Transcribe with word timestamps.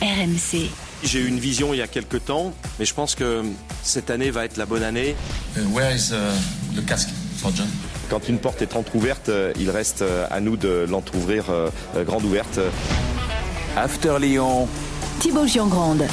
RMC. 0.00 0.70
J'ai 1.02 1.20
eu 1.20 1.28
une 1.28 1.38
vision 1.38 1.72
il 1.74 1.78
y 1.78 1.82
a 1.82 1.86
quelques 1.86 2.24
temps, 2.24 2.52
mais 2.78 2.84
je 2.84 2.94
pense 2.94 3.14
que 3.14 3.42
cette 3.82 4.10
année 4.10 4.30
va 4.30 4.44
être 4.44 4.56
la 4.56 4.66
bonne 4.66 4.82
année. 4.82 5.14
Uh, 5.56 5.60
where 5.74 5.94
is 5.94 6.12
uh, 6.12 6.32
the 6.74 6.84
casque 6.86 7.10
for 7.36 7.50
John 7.54 7.66
Quand 8.10 8.28
une 8.28 8.38
porte 8.38 8.60
est 8.60 8.76
entrouverte, 8.76 9.28
euh, 9.28 9.52
il 9.58 9.70
reste 9.70 10.02
euh, 10.02 10.26
à 10.30 10.40
nous 10.40 10.56
de 10.56 10.84
l'entrouvrir 10.88 11.48
euh, 11.48 11.70
euh, 11.96 12.04
grande 12.04 12.24
ouverte. 12.24 12.58
After 13.76 14.18
Lyon, 14.20 14.68
Thibaut 15.20 15.46
Giangrande. 15.46 16.04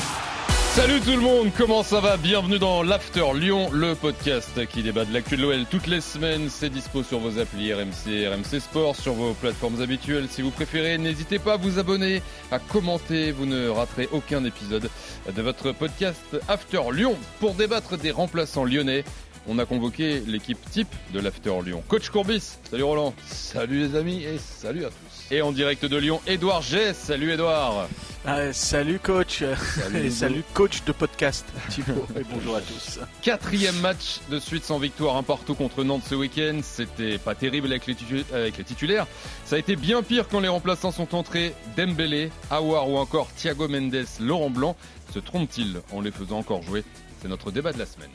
Salut 0.78 1.02
tout 1.02 1.10
le 1.10 1.22
monde, 1.22 1.50
comment 1.58 1.82
ça 1.82 2.02
va? 2.02 2.18
Bienvenue 2.18 2.60
dans 2.60 2.84
l'After 2.84 3.26
Lyon, 3.34 3.72
le 3.72 3.96
podcast 3.96 4.64
qui 4.68 4.84
débat 4.84 5.06
de 5.06 5.12
l'actu 5.12 5.36
de 5.36 5.42
l'OL 5.42 5.66
toutes 5.72 5.88
les 5.88 6.02
semaines. 6.02 6.50
C'est 6.52 6.70
dispo 6.70 7.02
sur 7.02 7.18
vos 7.18 7.40
applis 7.40 7.74
RMC, 7.74 8.28
RMC 8.28 8.60
Sport, 8.60 8.96
sur 8.96 9.14
vos 9.14 9.34
plateformes 9.34 9.82
habituelles. 9.82 10.28
Si 10.30 10.44
vous 10.44 10.52
préférez, 10.52 11.00
n'hésitez 11.00 11.40
pas 11.40 11.54
à 11.54 11.58
vous 11.58 11.80
abonner, 11.80 12.22
à 12.52 12.60
commenter. 12.60 13.32
Vous 13.32 13.48
ne 13.48 13.70
raterez 13.70 14.08
aucun 14.12 14.46
épisode 14.46 14.92
de 15.36 15.42
votre 15.42 15.72
podcast 15.72 16.38
After 16.48 16.84
Lyon. 16.94 17.16
Pour 17.40 17.56
débattre 17.56 17.98
des 17.98 18.12
remplaçants 18.12 18.64
lyonnais, 18.64 19.04
on 19.48 19.60
a 19.60 19.66
convoqué 19.66 20.22
l'équipe 20.28 20.58
type 20.72 20.94
de 21.14 21.20
l'After 21.20 21.54
Lyon. 21.66 21.84
Coach 21.88 22.10
Courbis, 22.10 22.58
salut 22.70 22.84
Roland. 22.84 23.14
Salut 23.28 23.80
les 23.88 23.96
amis 23.96 24.24
et 24.24 24.38
salut 24.38 24.86
à 24.86 24.90
tous. 24.90 25.32
Et 25.32 25.42
en 25.42 25.52
direct 25.52 25.86
de 25.86 25.98
Lyon, 25.98 26.22
Édouard 26.28 26.62
Gess. 26.62 26.98
Salut 26.98 27.32
Édouard. 27.32 27.88
Ah, 28.26 28.52
salut 28.52 29.00
coach 29.00 29.42
et 29.96 30.10
salut 30.10 30.44
coach 30.54 30.84
de 30.86 30.92
podcast 30.92 31.46
Thibaut 31.70 32.06
et 32.20 32.24
bonjour 32.30 32.58
à 32.58 32.62
tous. 32.62 33.00
Quatrième 33.22 33.78
match 33.80 34.20
de 34.30 34.38
suite 34.40 34.66
sans 34.66 34.80
victoire, 34.80 35.16
un 35.16 35.24
partout 35.24 35.56
contre 35.56 35.84
Nantes 35.86 36.04
ce 36.10 36.16
week-end. 36.16 36.60
C'était 36.62 37.18
pas 37.18 37.36
terrible 37.36 37.68
avec 37.68 37.86
les, 37.88 37.94
titu- 37.94 38.26
avec 38.34 38.58
les 38.58 38.64
titulaires. 38.66 39.08
Ça 39.46 39.56
a 39.56 39.60
été 39.60 39.78
bien 39.78 40.04
pire 40.04 40.28
quand 40.30 40.42
les 40.42 40.50
remplaçants 40.50 40.92
sont 40.92 41.16
entrés. 41.16 41.54
Dembélé, 41.78 42.32
Awar 42.50 42.90
ou 42.90 42.98
encore 42.98 43.30
Thiago 43.34 43.70
Mendes, 43.70 44.06
Laurent 44.20 44.50
Blanc. 44.50 44.76
Se 45.14 45.20
trompe-t-il 45.20 45.80
en 45.94 46.02
les 46.02 46.12
faisant 46.12 46.40
encore 46.40 46.64
jouer? 46.64 46.84
C'est 47.22 47.30
notre 47.30 47.50
débat 47.52 47.72
de 47.72 47.80
la 47.80 47.86
semaine. 47.86 48.10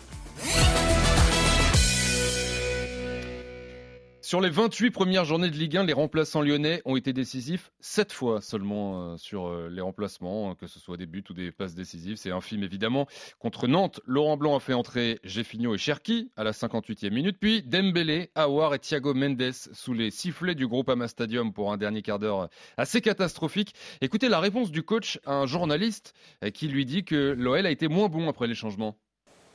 Sur 4.33 4.41
les 4.41 4.49
28 4.49 4.93
premières 4.93 5.27
journées 5.27 5.51
de 5.51 5.57
Ligue 5.59 5.77
1, 5.77 5.85
les 5.85 5.93
remplaçants 5.93 6.41
lyonnais 6.41 6.81
ont 6.87 6.97
été 6.97 7.13
décisifs 7.13 7.71
7 7.81 8.15
fois 8.15 8.41
seulement 8.41 9.13
euh, 9.13 9.17
sur 9.19 9.47
euh, 9.47 9.69
les 9.71 9.83
remplacements, 9.83 10.53
euh, 10.53 10.55
que 10.55 10.67
ce 10.67 10.81
soit 10.81 10.97
des 10.97 11.05
buts 11.05 11.23
ou 11.29 11.35
des 11.35 11.53
passes 11.53 11.75
décisives. 11.75 12.17
C'est 12.17 12.31
infime 12.31 12.63
évidemment. 12.63 13.07
Contre 13.39 13.69
Nantes, 13.69 14.01
Laurent 14.07 14.39
Blanc 14.39 14.57
a 14.57 14.61
fait 14.61 14.73
entrer 14.73 15.21
Jeffinho 15.23 15.75
et 15.75 15.77
Cherki 15.77 16.33
à 16.35 16.45
la 16.45 16.53
58e 16.53 17.11
minute, 17.11 17.37
puis 17.39 17.63
Dembélé, 17.63 18.31
Awar 18.35 18.73
et 18.73 18.79
Thiago 18.79 19.13
Mendes 19.13 19.53
sous 19.53 19.93
les 19.93 20.11
sifflets 20.11 20.55
du 20.55 20.67
groupe 20.67 20.89
Ama 20.89 21.09
Stadium 21.09 21.53
pour 21.53 21.71
un 21.71 21.77
dernier 21.77 22.01
quart 22.01 22.19
d'heure 22.19 22.49
assez 22.79 23.03
catastrophique. 23.03 23.75
Écoutez 24.01 24.31
la 24.31 24.41
réponse 24.41 24.71
du 24.71 24.83
coach 24.83 25.21
à 25.27 25.35
un 25.35 25.47
journaliste 25.47 26.15
euh, 26.43 26.49
qui 26.49 26.69
lui 26.69 26.87
dit 26.87 27.05
que 27.05 27.35
l'OL 27.37 27.67
a 27.67 27.71
été 27.71 27.87
moins 27.87 28.09
bon 28.09 28.31
après 28.31 28.47
les 28.47 28.55
changements. 28.55 28.97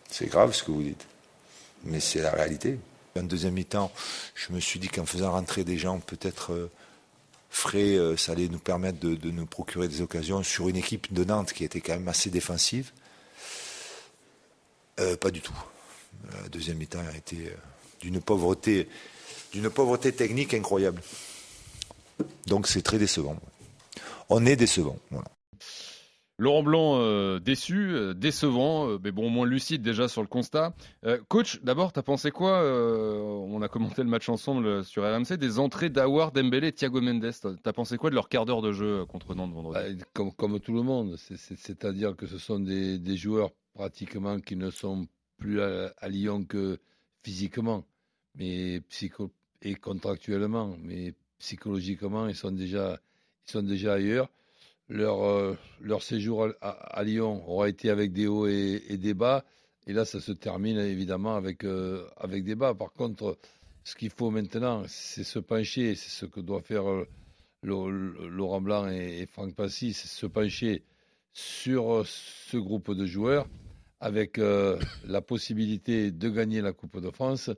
C'est 0.07 0.27
grave 0.27 0.53
ce 0.53 0.61
que 0.61 0.69
vous 0.69 0.83
dites, 0.83 1.07
mais 1.83 1.99
c'est 1.99 2.21
la 2.21 2.29
réalité. 2.29 2.77
En 3.17 3.23
deuxième 3.23 3.53
mi-temps, 3.53 3.91
je 4.35 4.53
me 4.53 4.59
suis 4.59 4.79
dit 4.79 4.87
qu'en 4.87 5.05
faisant 5.05 5.31
rentrer 5.31 5.63
des 5.63 5.77
gens 5.77 5.99
peut-être 5.99 6.53
euh, 6.53 6.71
frais, 7.49 7.95
euh, 7.95 8.17
ça 8.17 8.33
allait 8.33 8.47
nous 8.47 8.59
permettre 8.59 8.99
de, 8.99 9.31
nous 9.31 9.45
procurer 9.45 9.87
des 9.87 10.01
occasions 10.01 10.43
sur 10.43 10.69
une 10.69 10.75
équipe 10.75 11.13
de 11.13 11.23
Nantes 11.23 11.53
qui 11.53 11.63
était 11.63 11.81
quand 11.81 11.93
même 11.93 12.07
assez 12.07 12.29
défensive. 12.29 12.91
Euh, 14.99 15.15
pas 15.15 15.31
du 15.31 15.41
tout. 15.41 15.57
La 16.41 16.49
deuxième 16.49 16.77
mi-temps 16.77 17.03
a 17.13 17.15
été 17.15 17.51
d'une 18.01 18.19
pauvreté, 18.21 18.89
d'une 19.51 19.69
pauvreté 19.69 20.11
technique 20.11 20.53
incroyable. 20.53 21.01
Donc 22.47 22.67
c'est 22.67 22.81
très 22.81 22.97
décevant. 22.97 23.37
On 24.29 24.45
est 24.45 24.55
décevant. 24.55 24.97
Voilà. 25.11 25.27
Laurent 26.39 26.61
Blanc 26.61 26.99
euh, 26.99 27.39
déçu, 27.39 27.89
euh, 27.89 28.13
décevant, 28.13 28.87
euh, 28.87 28.99
mais 29.03 29.11
bon, 29.11 29.29
moins 29.29 29.47
lucide 29.47 29.81
déjà 29.81 30.07
sur 30.07 30.21
le 30.21 30.27
constat. 30.27 30.75
Coach, 31.29 31.59
d'abord, 31.63 31.91
t'as 31.93 32.03
pensé 32.03 32.29
quoi 32.29 32.61
On 32.63 33.61
a 33.61 33.67
commenté 33.67 34.03
le 34.03 34.09
match 34.09 34.29
ensemble 34.29 34.83
sur 34.83 35.03
RMC, 35.03 35.37
des 35.37 35.57
entrées 35.57 35.89
d'Awar, 35.89 36.31
Dembélé 36.31 36.67
et 36.67 36.71
Thiago 36.71 37.01
Mendes? 37.01 37.31
T'as- 37.63 37.73
pensé 37.73 37.97
quoi 37.97 38.09
de 38.09 38.15
leur 38.15 38.29
quart 38.29 38.45
d'heure 38.45 38.61
de 38.61 38.71
jeu 38.71 39.05
contre 39.05 39.33
Nantes 39.35 39.53
vendredi? 39.53 39.97
Bah, 40.15 40.23
comme, 40.35 40.59
tout 40.59 40.73
le 40.73 40.81
monde, 40.83 41.15
c'est- 41.17 41.37
c'est- 41.37 41.57
c'est-à-dire 41.57 42.15
que 42.15 42.27
ce 42.27 42.37
sont 42.37 42.59
des, 42.59 43.17
joueurs 43.17 43.49
pratiquement 43.73 44.39
qui 44.39 44.55
ne 44.55 44.69
sont 44.69 45.07
plus 45.37 45.61
à, 45.61 45.91
à 45.97 46.09
Lyon 46.09 46.43
que 46.43 46.79
physiquement, 47.23 47.83
mais 48.35 48.81
psycho 48.89 49.31
et 49.61 49.75
contractuellement, 49.75 50.75
mais 50.83 51.13
psychologiquement, 51.39 52.27
ils 52.27 52.35
sont 52.35 52.51
déjà, 52.51 52.99
ils 53.47 53.51
sont 53.51 53.63
déjà 53.63 53.93
ailleurs. 53.93 54.29
Leur, 54.89 55.23
euh, 55.23 55.57
leur 55.81 56.01
séjour 56.01 56.47
à, 56.61 57.03
Lyon 57.03 57.43
aura 57.49 57.67
été 57.67 57.89
avec 57.89 58.13
des 58.13 58.27
hauts 58.27 58.47
et, 58.47 58.97
des 58.97 59.13
bas, 59.13 59.43
et 59.85 59.93
là, 59.93 60.05
ça 60.05 60.21
se 60.21 60.31
termine 60.31 60.77
évidemment 60.77 61.35
avec, 61.35 61.65
euh, 61.65 62.07
avec 62.17 62.45
des 62.45 62.55
bas. 62.55 62.73
Par 62.73 62.93
contre, 62.93 63.37
ce 63.83 63.95
qu'il 63.95 64.09
faut 64.09 64.31
maintenant, 64.31 64.83
c'est 64.87 65.25
se 65.25 65.39
pencher, 65.39 65.95
c'est 65.95 66.09
ce 66.09 66.25
que 66.25 66.39
doit 66.39 66.61
faire 66.61 66.89
euh, 66.89 67.05
Laurent 67.63 68.61
Blanc 68.61 68.89
et, 68.89 69.19
et 69.19 69.25
Franck 69.25 69.55
Passy, 69.55 69.93
c'est 69.93 70.07
se 70.07 70.25
pencher 70.25 70.83
sur 71.33 72.05
ce 72.05 72.57
groupe 72.57 72.93
de 72.93 73.05
joueurs 73.05 73.47
avec 73.99 74.37
la 74.37 75.21
possibilité 75.21 76.11
de 76.11 76.29
gagner 76.29 76.61
la 76.61 76.71
Coupe 76.71 76.99
de 76.99 77.09
France. 77.09 77.49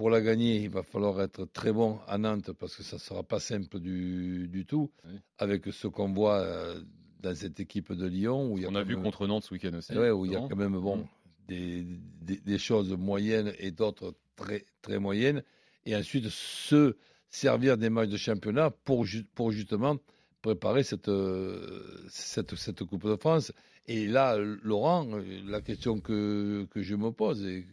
Pour 0.00 0.08
la 0.08 0.22
gagner, 0.22 0.56
il 0.62 0.70
va 0.70 0.82
falloir 0.82 1.20
être 1.20 1.44
très 1.44 1.72
bon 1.74 1.98
à 2.08 2.16
Nantes 2.16 2.52
parce 2.58 2.74
que 2.74 2.82
ça 2.82 2.96
ne 2.96 3.00
sera 3.00 3.22
pas 3.22 3.38
simple 3.38 3.78
du, 3.80 4.48
du 4.48 4.64
tout, 4.64 4.90
Oui. 5.04 5.18
avec 5.36 5.66
ce 5.70 5.88
qu'on 5.88 6.10
voit 6.14 6.38
euh, 6.40 6.80
dans 7.20 7.34
cette 7.34 7.60
équipe 7.60 7.92
de 7.92 8.06
Lyon. 8.06 8.50
Où 8.50 8.56
il 8.56 8.62
y 8.62 8.66
a 8.66 8.70
On 8.70 8.74
a 8.76 8.82
vu 8.82 8.94
même- 8.94 9.04
contre 9.04 9.26
Nantes 9.26 9.44
ce 9.44 9.52
week-end 9.52 9.74
aussi. 9.76 9.92
Ouais, 9.92 10.10
où 10.10 10.24
il 10.24 10.32
y 10.32 10.36
a 10.36 10.40
quand 10.48 10.56
même 10.56 10.78
bon, 10.80 10.96
Mm. 10.96 11.06
des, 11.48 11.84
des, 12.22 12.36
des 12.38 12.58
choses 12.58 12.90
moyennes 12.96 13.52
et 13.58 13.72
d'autres 13.72 14.14
très, 14.36 14.64
très 14.80 14.98
moyennes. 14.98 15.42
Et 15.84 15.94
ensuite, 15.94 16.30
se 16.30 16.96
servir 17.28 17.76
des 17.76 17.90
matchs 17.90 18.08
de 18.08 18.16
championnat 18.16 18.70
pour, 18.70 19.04
ju- 19.04 19.24
pour 19.34 19.52
justement 19.52 19.98
préparer 20.40 20.82
cette, 20.82 21.08
euh, 21.10 22.06
cette, 22.08 22.54
cette 22.54 22.84
Coupe 22.84 23.06
de 23.06 23.16
France. 23.16 23.52
Et 23.86 24.06
là, 24.06 24.38
Laurent, 24.38 25.06
euh, 25.12 25.22
la 25.44 25.60
question 25.60 26.00
que, 26.00 26.66
que 26.70 26.80
je 26.80 26.94
me 26.94 27.10
pose, 27.10 27.44
et, 27.44 27.66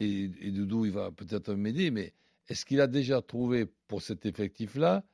et, 0.00 0.30
et 0.40 0.50
Doudou, 0.50 0.84
il 0.84 0.92
va 0.92 1.10
peut-être 1.10 1.54
m'aider, 1.54 1.90
mais 1.90 2.12
est-ce 2.48 2.64
qu'il 2.64 2.80
a 2.80 2.86
déjà 2.86 3.22
trouvé 3.22 3.66
pour 3.88 4.02
cet 4.02 4.26
effectif-là 4.26 5.04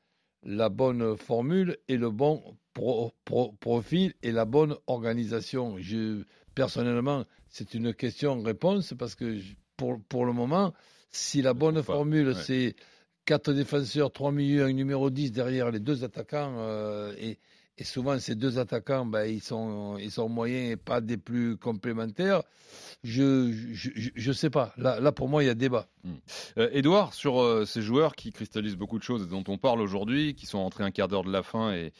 la 0.44 0.68
bonne 0.68 1.16
formule 1.16 1.78
et 1.88 1.96
le 1.96 2.10
bon 2.10 2.56
pro- 2.72 3.12
pro- 3.24 3.52
profil 3.60 4.14
et 4.22 4.32
la 4.32 4.44
bonne 4.44 4.76
organisation? 4.86 5.76
Je, 5.78 6.22
Personnellement, 6.54 7.24
c'est 7.48 7.74
une 7.74 7.94
question-réponse 7.94 8.94
parce 8.98 9.14
que 9.14 9.36
je- 9.38 9.54
pour, 9.76 10.00
pour 10.08 10.26
le 10.26 10.32
moment, 10.32 10.74
si 11.12 11.40
la 11.40 11.54
bonne 11.54 11.82
formule, 11.84 12.28
ouais. 12.28 12.34
c'est 12.34 12.74
quatre 13.24 13.52
défenseurs, 13.52 14.10
trois 14.10 14.32
milieux, 14.32 14.64
un 14.64 14.72
numéro 14.72 15.08
10 15.10 15.30
derrière 15.30 15.70
les 15.70 15.78
deux 15.78 16.02
attaquants, 16.02 16.56
euh, 16.58 17.14
et, 17.18 17.38
et 17.78 17.84
souvent 17.84 18.18
ces 18.18 18.34
deux 18.34 18.58
attaquants, 18.58 19.06
ben, 19.06 19.24
ils, 19.24 19.40
sont, 19.42 19.96
ils 19.98 20.10
sont 20.10 20.28
moyens 20.28 20.72
et 20.72 20.76
pas 20.76 21.00
des 21.00 21.16
plus 21.16 21.56
complémentaires, 21.56 22.42
je 23.04 23.52
je, 23.72 23.90
je, 23.94 24.10
je 24.14 24.32
sais 24.32 24.50
pas. 24.50 24.74
Là, 24.76 25.12
pour 25.12 25.28
moi, 25.28 25.42
il 25.42 25.46
y 25.46 25.50
a 25.50 25.54
débat. 25.54 25.88
Euh, 26.58 26.68
Edouard, 26.72 27.14
sur 27.14 27.40
euh, 27.40 27.64
ces 27.64 27.80
joueurs 27.82 28.14
qui 28.16 28.32
cristallisent 28.32 28.76
beaucoup 28.76 28.98
de 28.98 29.04
choses 29.04 29.22
et 29.22 29.26
dont 29.26 29.44
on 29.48 29.58
parle 29.58 29.80
aujourd'hui, 29.80 30.34
qui 30.34 30.46
sont 30.46 30.58
entrés 30.58 30.84
un 30.84 30.90
quart 30.90 31.08
d'heure 31.08 31.24
de 31.24 31.30
la 31.32 31.42
fin 31.42 31.72
et, 31.72 31.92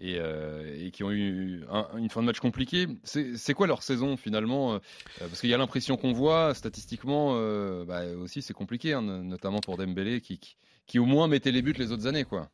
et, 0.00 0.16
euh, 0.18 0.88
qui 0.90 1.04
ont 1.04 1.10
eu 1.10 1.62
un- 1.70 1.86
une 1.98 2.08
fin 2.08 2.22
de 2.22 2.26
match 2.26 2.40
compliquée, 2.40 2.86
c'est 3.04 3.52
quoi 3.54 3.66
leur 3.66 3.82
saison 3.82 4.16
finalement 4.16 4.74
euh, 4.74 4.78
Parce 5.18 5.40
qu'il 5.42 5.50
y 5.50 5.54
a 5.54 5.58
l'impression 5.58 5.96
qu'on 5.98 6.12
voit 6.14 6.54
statistiquement 6.54 7.32
euh, 7.34 7.84
bah, 7.84 8.06
aussi 8.18 8.40
c'est 8.40 8.54
compliqué, 8.54 8.94
hein, 8.94 9.02
notamment 9.02 9.60
pour 9.60 9.76
Dembélé 9.76 10.22
qui, 10.22 10.38
qui, 10.38 10.56
qui 10.86 10.98
au 10.98 11.04
moins 11.04 11.28
mettait 11.28 11.52
les 11.52 11.60
buts 11.60 11.74
les 11.76 11.92
autres 11.92 12.06
années. 12.06 12.24
quoi. 12.24 12.48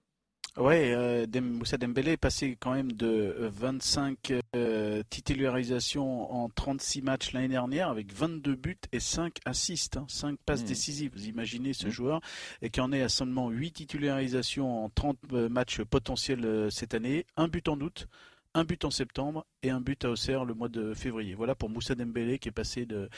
Ouais, 0.56 0.94
euh, 0.94 1.26
Dem- 1.26 1.50
Moussa 1.58 1.76
Dembélé 1.76 2.12
est 2.12 2.16
passé 2.16 2.56
quand 2.58 2.72
même 2.72 2.90
de 2.92 3.06
euh, 3.06 3.50
25 3.52 4.32
euh, 4.54 5.02
titularisations 5.10 6.32
en 6.32 6.48
36 6.48 7.02
matchs 7.02 7.32
l'année 7.32 7.48
dernière 7.48 7.90
avec 7.90 8.10
22 8.14 8.54
buts 8.54 8.78
et 8.90 9.00
5 9.00 9.36
assists, 9.44 9.98
hein, 9.98 10.06
5 10.08 10.38
passes 10.46 10.62
Mhm. 10.62 10.68
décisives. 10.68 11.12
Vous 11.14 11.26
imaginez 11.26 11.74
ce 11.74 11.86
Mhm. 11.86 11.92
joueur 11.92 12.20
et 12.62 12.70
qui 12.70 12.80
en 12.80 12.90
est 12.90 13.02
à 13.02 13.10
seulement 13.10 13.50
8 13.50 13.72
titularisations 13.72 14.84
en 14.84 14.88
30 14.88 15.18
euh, 15.34 15.50
matchs 15.50 15.82
potentiels 15.82 16.46
euh, 16.46 16.70
cette 16.70 16.94
année, 16.94 17.26
un 17.36 17.48
but 17.48 17.68
en 17.68 17.78
août, 17.80 18.08
un 18.56 18.64
but 18.64 18.84
en 18.86 18.90
septembre 18.90 19.46
et 19.62 19.70
un 19.70 19.80
but 19.80 20.04
à 20.06 20.10
Auxerre 20.10 20.46
le 20.46 20.54
mois 20.54 20.68
de 20.68 20.94
février. 20.94 21.34
Voilà 21.34 21.54
pour 21.54 21.68
Moussa 21.68 21.94
Dembélé 21.94 22.38
qui 22.38 22.48
est 22.48 22.52
passé 22.52 22.86
de, 22.86 23.08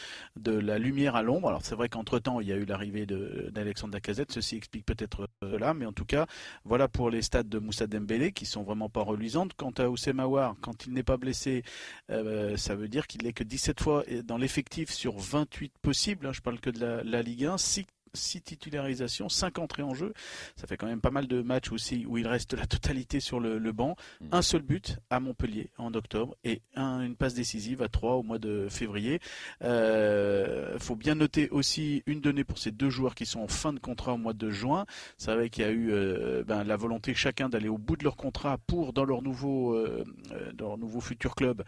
la 0.44 0.78
lumière 0.78 1.14
à 1.14 1.22
l'ombre. 1.22 1.48
Alors 1.48 1.64
c'est 1.64 1.76
vrai 1.76 1.88
qu'entre-temps, 1.88 2.40
il 2.40 2.48
y 2.48 2.52
a 2.52 2.56
eu 2.56 2.64
l'arrivée 2.64 3.06
d'Alexandre 3.06 3.94
Lacazette, 3.94 4.32
ceci 4.32 4.56
explique 4.56 4.84
peut-être 4.84 5.28
euh, 5.44 5.52
cela, 5.52 5.74
mais 5.74 5.86
en 5.86 5.92
tout 5.92 6.04
cas, 6.04 6.26
voilà 6.64 6.88
pour 6.88 7.10
les 7.10 7.22
stats 7.22 7.44
de 7.44 7.58
Moussa 7.58 7.86
Dembélé 7.86 8.32
qui 8.32 8.46
sont 8.46 8.64
vraiment 8.64 8.88
pas 8.88 9.02
reluisantes. 9.02 9.52
Quant 9.56 9.72
à 9.78 9.88
Oussem 9.88 10.18
Aouar, 10.18 10.56
quand 10.60 10.86
il 10.86 10.92
n'est 10.92 11.04
pas 11.04 11.16
blessé, 11.16 11.62
euh, 12.10 12.56
ça 12.56 12.74
veut 12.74 12.88
dire 12.88 13.06
qu'il 13.06 13.22
n'est 13.22 13.32
que 13.32 13.44
17 13.44 13.80
fois 13.80 14.04
dans 14.24 14.38
l'effectif 14.38 14.90
sur 14.90 15.16
28 15.16 15.72
possibles. 15.80 16.26
hein, 16.26 16.32
je 16.32 16.40
parle 16.40 16.58
que 16.58 16.70
de 16.70 16.80
la, 16.80 17.22
Ligue 17.22 17.44
1. 17.44 17.58
6 17.58 17.86
6 18.14 18.42
titularisations, 18.42 19.28
5 19.28 19.58
entrées 19.58 19.82
en 19.82 19.94
jeu. 19.94 20.12
Ça 20.56 20.66
fait 20.66 20.76
quand 20.76 20.86
même 20.86 21.00
pas 21.00 21.10
mal 21.10 21.26
de 21.26 21.42
matchs 21.42 21.72
aussi 21.72 22.04
où 22.06 22.18
il 22.18 22.26
reste 22.26 22.54
la 22.54 22.66
totalité 22.66 23.20
sur 23.20 23.40
le, 23.40 23.58
banc. 23.72 23.96
Mm. 24.20 24.26
Un 24.32 24.42
seul 24.42 24.62
but 24.62 24.98
à 25.10 25.20
Montpellier 25.20 25.70
en 25.76 25.92
octobre 25.94 26.36
et 26.44 26.62
une 26.76 27.16
passe 27.16 27.34
décisive 27.34 27.82
à 27.82 27.88
3 27.88 28.14
au 28.14 28.22
mois 28.22 28.38
de 28.38 28.68
février. 28.68 29.20
Il 29.60 29.66
euh, 29.66 30.78
faut 30.78 30.96
bien 30.96 31.14
noter 31.14 31.48
aussi 31.50 32.02
une 32.06 32.20
donnée 32.20 32.44
pour 32.44 32.58
ces 32.58 32.70
deux 32.70 32.90
joueurs 32.90 33.14
qui 33.14 33.26
sont 33.26 33.40
en 33.40 33.48
fin 33.48 33.72
de 33.72 33.78
contrat 33.78 34.14
au 34.14 34.16
mois 34.16 34.32
de 34.32 34.50
juin. 34.50 34.86
C'est 35.16 35.34
vrai 35.34 35.50
qu'il 35.50 35.64
y 35.64 35.66
a 35.66 35.70
eu 35.70 35.90
euh, 35.92 36.44
ben, 36.44 36.64
la 36.64 36.76
volonté 36.76 37.14
chacun 37.14 37.48
d'aller 37.48 37.68
au 37.68 37.78
bout 37.78 37.96
de 37.96 38.04
leur 38.04 38.16
contrat 38.16 38.58
pour, 38.66 38.92
dans 38.92 39.04
leur 39.04 39.22
nouveau, 39.22 39.74
euh, 39.74 40.04
dans 40.54 40.68
leur 40.68 40.78
nouveau 40.78 41.00
futur 41.00 41.34
club, 41.34 41.62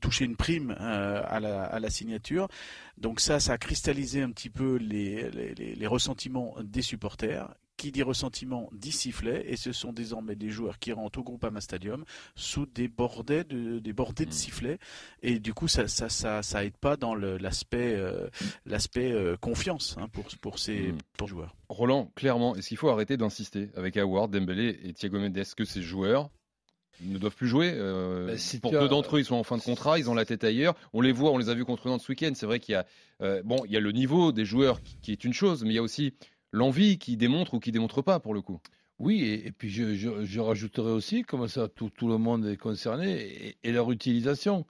toucher 0.00 0.24
une 0.24 0.36
prime 0.36 0.74
à 0.78 1.40
la, 1.40 1.64
à, 1.64 1.80
la, 1.80 1.90
signature. 1.90 2.48
Donc 2.98 3.20
ça, 3.20 3.40
ça 3.40 3.52
a 3.54 3.58
cristallisé 3.58 4.22
un 4.22 4.30
petit 4.30 4.50
peu 4.50 4.76
les, 4.76 5.30
les, 5.30 5.74
les 5.74 5.86
ressentiments 5.86 6.56
des 6.62 6.82
supporters 6.82 7.54
qui 7.76 7.92
dit 7.92 8.02
ressentiment 8.02 8.70
dit 8.72 8.92
sifflet, 8.92 9.44
et 9.48 9.56
ce 9.56 9.72
sont 9.72 9.92
désormais 9.92 10.34
des 10.34 10.48
joueurs 10.48 10.78
qui 10.78 10.92
rentrent 10.92 11.18
au 11.18 11.22
Groupama 11.22 11.60
Stadium 11.60 12.04
sous 12.34 12.66
des 12.66 12.88
bordées 12.88 13.44
de, 13.44 13.78
des 13.78 13.92
bordées 13.92 14.24
de 14.24 14.30
hmm. 14.30 14.32
sifflets, 14.32 14.78
et 15.22 15.38
du 15.38 15.52
coup 15.52 15.68
ça 15.68 15.86
ça, 15.86 16.08
ça, 16.08 16.42
ça 16.42 16.64
aide 16.64 16.76
pas 16.76 16.96
dans 16.96 17.14
l'aspect 17.14 17.94
euh, 17.94 18.28
l'aspect 18.64 19.12
euh, 19.12 19.36
confiance 19.36 19.96
hein, 20.00 20.08
pour, 20.08 20.24
pour 20.40 20.58
ces 20.58 20.92
hmm. 20.92 20.98
pour 21.18 21.28
joueurs. 21.28 21.54
Roland, 21.68 22.10
clairement, 22.14 22.56
est-ce 22.56 22.68
qu'il 22.68 22.76
faut 22.76 22.88
arrêter 22.88 23.16
d'insister 23.16 23.70
avec 23.76 23.96
Howard, 23.96 24.30
Dembélé 24.30 24.78
et 24.82 24.92
Thiago 24.92 25.18
Mendes? 25.18 25.42
Que 25.56 25.64
ces 25.64 25.82
joueurs 25.82 26.30
ne 27.02 27.18
doivent 27.18 27.34
plus 27.34 27.48
jouer. 27.48 27.72
Euh, 27.74 28.26
bah, 28.26 28.58
pour 28.60 28.70
peu 28.72 28.88
d'entre 28.88 29.16
eux, 29.16 29.20
ils 29.20 29.24
sont 29.24 29.36
en 29.36 29.44
fin 29.44 29.56
de 29.56 29.62
contrat, 29.62 29.98
ils 29.98 30.08
ont 30.10 30.14
la 30.14 30.24
tête 30.24 30.44
ailleurs. 30.44 30.74
On 30.92 31.00
les 31.00 31.12
voit, 31.12 31.30
on 31.30 31.38
les 31.38 31.48
a 31.48 31.54
vus 31.54 31.64
contre 31.64 31.88
Nantes 31.88 32.02
ce 32.02 32.12
week-end. 32.12 32.32
C'est 32.34 32.46
vrai 32.46 32.60
qu'il 32.60 32.72
y 32.72 32.76
a 32.76 32.86
euh, 33.22 33.42
bon, 33.44 33.62
il 33.64 33.72
y 33.72 33.76
a 33.76 33.80
le 33.80 33.92
niveau 33.92 34.32
des 34.32 34.44
joueurs 34.44 34.80
qui, 35.02 35.12
est 35.12 35.24
une 35.24 35.32
chose, 35.32 35.62
mais 35.64 35.70
il 35.70 35.76
y 35.76 35.78
a 35.78 35.82
aussi 35.82 36.14
l'envie 36.52 36.98
qui 36.98 37.16
démontre 37.16 37.54
ou 37.54 37.60
qui 37.60 37.72
démontre 37.72 38.02
pas 38.02 38.20
pour 38.20 38.34
le 38.34 38.42
coup. 38.42 38.60
Oui, 38.98 39.42
et, 39.44 39.52
puis 39.52 39.68
je, 39.68 39.94
je, 39.94 40.40
rajouterais 40.40 40.90
aussi, 40.90 41.22
comme 41.22 41.48
ça 41.48 41.68
tout, 41.68 41.90
tout 41.90 42.08
le 42.08 42.16
monde 42.16 42.46
est 42.46 42.56
concerné, 42.56 43.56
et, 43.62 43.72
leur 43.72 43.90
utilisation. 43.92 44.64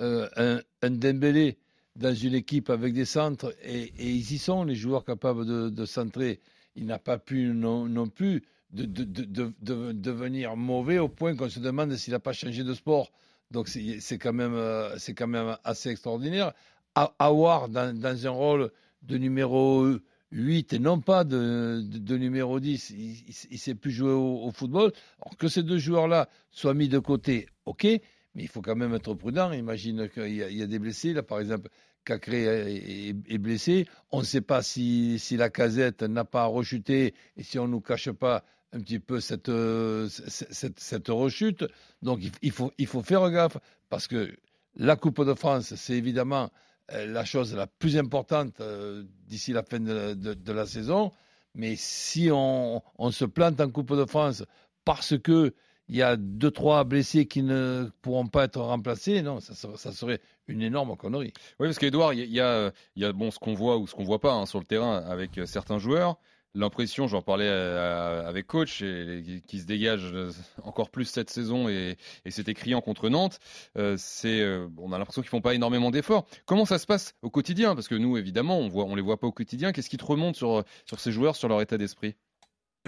Euh, 0.00 0.28
un, 0.36 0.60
un, 0.82 0.90
Dembélé 0.90 1.58
dans 1.96 2.14
une 2.14 2.34
équipe 2.34 2.70
avec 2.70 2.92
des 2.92 3.06
centres, 3.06 3.54
et, 3.62 3.92
ils 3.98 4.32
y 4.32 4.38
sont, 4.38 4.64
les 4.64 4.74
joueurs 4.74 5.04
capables 5.04 5.46
de, 5.46 5.70
de 5.70 5.86
centrer. 5.86 6.40
Il 6.76 6.86
n'a 6.86 6.98
pas 6.98 7.18
pu 7.18 7.46
non, 7.48 7.86
non 7.86 8.06
plus 8.06 8.42
de, 8.72 8.84
de, 8.84 9.52
de, 9.60 9.92
devenir 9.92 10.56
mauvais 10.56 10.98
au 10.98 11.08
point 11.08 11.34
qu'on 11.34 11.48
se 11.48 11.60
demande 11.60 11.94
s'il 11.96 12.12
n'a 12.12 12.20
pas 12.20 12.32
changé 12.32 12.62
de 12.64 12.74
sport. 12.74 13.10
Donc 13.50 13.68
c'est 13.68 14.18
quand, 14.18 14.32
même, 14.32 14.54
euh, 14.54 14.96
quand 15.16 15.26
même 15.26 15.56
assez 15.64 15.90
extraordinaire. 15.90 16.52
Avoir 16.94 17.68
dans, 17.68 17.96
dans, 17.96 18.26
un 18.26 18.30
rôle 18.30 18.70
de 19.02 19.16
numéro 19.16 19.86
8 20.32 20.72
et 20.72 20.78
non 20.78 21.00
pas 21.00 21.24
de, 21.24 21.82
de, 21.82 22.16
numéro 22.16 22.60
10, 22.60 22.90
il 22.90 23.24
ne 23.50 23.56
sait 23.56 23.74
plus 23.74 23.90
jouer 23.90 24.12
au, 24.12 24.50
football. 24.52 24.92
Alors 25.20 25.36
que 25.36 25.48
ces 25.48 25.62
deux 25.62 25.78
joueurs-là 25.78 26.28
soient 26.50 26.74
mis 26.74 26.88
de 26.88 26.98
côté, 26.98 27.48
ok, 27.64 27.84
mais 27.84 28.42
il 28.42 28.48
faut 28.48 28.62
quand 28.62 28.76
même 28.76 28.94
être 28.94 29.14
prudent. 29.14 29.50
Imagine 29.52 30.08
qu'il 30.08 30.34
y, 30.34 30.62
a 30.62 30.66
des 30.66 30.78
blessés. 30.78 31.12
Là, 31.12 31.22
par 31.24 31.40
exemple, 31.40 31.68
Cacré 32.04 32.44
est, 32.44 33.08
est, 33.28 33.38
blessé. 33.38 33.86
On 34.10 34.20
ne 34.20 34.24
sait 34.24 34.40
pas 34.40 34.62
si, 34.62 35.18
si 35.18 35.36
la 35.36 35.50
casette 35.50 36.02
n'a 36.02 36.24
pas 36.24 36.44
rechuté 36.44 37.14
et 37.36 37.42
si 37.42 37.58
on 37.58 37.66
ne 37.66 37.72
nous 37.72 37.80
cache 37.80 38.10
pas 38.10 38.44
un 38.72 38.80
petit 38.80 38.98
peu 38.98 39.20
cette, 39.20 39.48
euh, 39.48 40.08
cette, 40.08 40.78
cette, 40.78 41.08
rechute. 41.08 41.64
Donc 42.02 42.20
il, 42.42 42.50
faut, 42.50 42.72
il 42.78 42.86
faut 42.86 43.02
faire 43.02 43.28
gaffe 43.30 43.56
parce 43.88 44.06
que 44.06 44.36
la 44.76 44.96
Coupe 44.96 45.24
de 45.24 45.34
France, 45.34 45.74
c'est 45.74 45.94
évidemment 45.94 46.50
euh, 46.92 47.06
la 47.06 47.24
chose 47.24 47.54
la 47.54 47.66
plus 47.66 47.96
importante 47.96 48.60
euh, 48.60 49.04
d'ici 49.26 49.52
la 49.52 49.62
fin 49.62 49.80
de, 49.80 50.52
la 50.52 50.66
saison. 50.66 51.10
Mais 51.54 51.74
si 51.76 52.30
on, 52.32 52.82
on, 52.98 53.10
se 53.10 53.24
plante 53.24 53.60
en 53.60 53.70
Coupe 53.70 53.94
de 53.96 54.04
France 54.04 54.44
parce 54.84 55.18
que 55.18 55.52
il 55.88 55.96
y 55.96 56.02
a 56.02 56.16
deux 56.16 56.52
trois 56.52 56.84
blessés 56.84 57.26
qui 57.26 57.42
ne 57.42 57.90
pourront 58.00 58.28
pas 58.28 58.44
être 58.44 58.60
remplacés, 58.60 59.22
non, 59.22 59.40
ça 59.40 59.54
serait, 59.92 60.20
une 60.46 60.62
énorme 60.62 60.96
connerie. 60.96 61.32
Oui, 61.58 61.66
parce 61.66 61.80
qu'Edouard, 61.80 62.14
il 62.14 62.30
y 62.30 62.38
a, 62.38 62.72
il 62.94 63.02
y 63.02 63.04
a 63.04 63.12
bon 63.12 63.32
ce 63.32 63.40
qu'on 63.40 63.54
voit 63.54 63.76
ou 63.76 63.88
ce 63.88 63.96
qu'on 63.96 64.04
voit 64.04 64.20
pas 64.20 64.34
hein, 64.34 64.46
sur 64.46 64.60
le 64.60 64.64
terrain 64.64 64.98
avec 64.98 65.40
certains 65.46 65.78
joueurs 65.78 66.16
l'impression, 66.54 67.06
j'en 67.06 67.22
parlais 67.22 67.48
euh, 67.48 68.26
avec 68.26 68.46
coach, 68.46 68.82
et, 68.82 69.42
qui 69.46 69.60
se 69.60 69.66
dégage 69.66 70.10
euh, 70.12 70.30
encore 70.62 70.90
plus 70.90 71.04
cette 71.04 71.30
saison 71.30 71.68
et, 71.68 71.96
c'était 72.28 72.54
criant 72.54 72.80
contre 72.80 73.08
Nantes. 73.08 73.38
Euh, 73.76 73.96
c'est, 73.98 74.44
on 74.78 74.92
a 74.92 74.98
l'impression 74.98 75.22
qu'ils 75.22 75.30
font 75.30 75.40
pas 75.40 75.54
énormément 75.54 75.90
d'efforts. 75.90 76.26
Comment 76.46 76.64
ça 76.64 76.78
se 76.78 76.86
passe 76.86 77.14
au 77.22 77.30
quotidien? 77.30 77.74
Parce 77.74 77.88
que 77.88 77.94
nous, 77.94 78.16
évidemment, 78.16 78.58
on 78.58 78.68
voit, 78.68 78.86
les 78.94 79.02
voit 79.02 79.18
pas 79.18 79.26
au 79.26 79.32
quotidien. 79.32 79.72
Qu'est-ce 79.72 79.90
qui 79.90 79.96
te 79.96 80.04
remonte 80.04 80.36
sur 80.36 80.64
ces 80.96 81.12
joueurs, 81.12 81.36
sur 81.36 81.48
leur 81.48 81.60
état 81.60 81.78
d'esprit? 81.78 82.16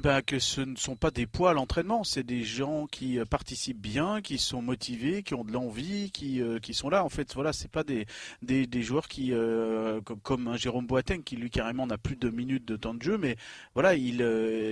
Ben, 0.00 0.22
que 0.22 0.38
ce 0.38 0.62
ne 0.62 0.74
sont 0.74 0.96
pas 0.96 1.10
des 1.10 1.26
poids 1.26 1.50
à 1.50 1.52
l'entraînement, 1.52 2.02
c'est 2.02 2.22
des 2.22 2.44
gens 2.44 2.86
qui 2.86 3.18
euh, 3.18 3.26
participent 3.26 3.78
bien, 3.80 4.22
qui 4.22 4.38
sont 4.38 4.62
motivés, 4.62 5.22
qui 5.22 5.34
ont 5.34 5.44
de 5.44 5.52
l'envie, 5.52 6.10
qui, 6.10 6.40
euh, 6.40 6.58
qui 6.58 6.72
sont 6.72 6.88
là. 6.88 7.04
En 7.04 7.10
fait, 7.10 7.34
voilà, 7.34 7.52
c'est 7.52 7.70
pas 7.70 7.84
des, 7.84 8.06
des, 8.40 8.66
des, 8.66 8.82
joueurs 8.82 9.06
qui, 9.06 9.34
euh, 9.34 10.00
comme, 10.00 10.20
comme, 10.20 10.48
un 10.48 10.56
Jérôme 10.56 10.86
Boateng, 10.86 11.22
qui 11.22 11.36
lui 11.36 11.50
carrément 11.50 11.86
n'a 11.86 11.98
plus 11.98 12.16
de 12.16 12.30
minutes 12.30 12.64
de 12.64 12.76
temps 12.76 12.94
de 12.94 13.02
jeu, 13.02 13.18
mais 13.18 13.36
voilà, 13.74 13.94
ils, 13.94 14.22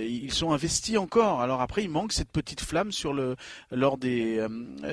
ils 0.09 0.33
sont 0.33 0.53
investis 0.53 0.97
encore. 0.97 1.41
Alors 1.41 1.61
après, 1.61 1.83
il 1.83 1.91
manque 1.91 2.13
cette 2.13 2.31
petite 2.31 2.61
flamme 2.61 2.91
sur 2.91 3.13
le, 3.13 3.35
lors 3.69 3.99
des, 3.99 4.43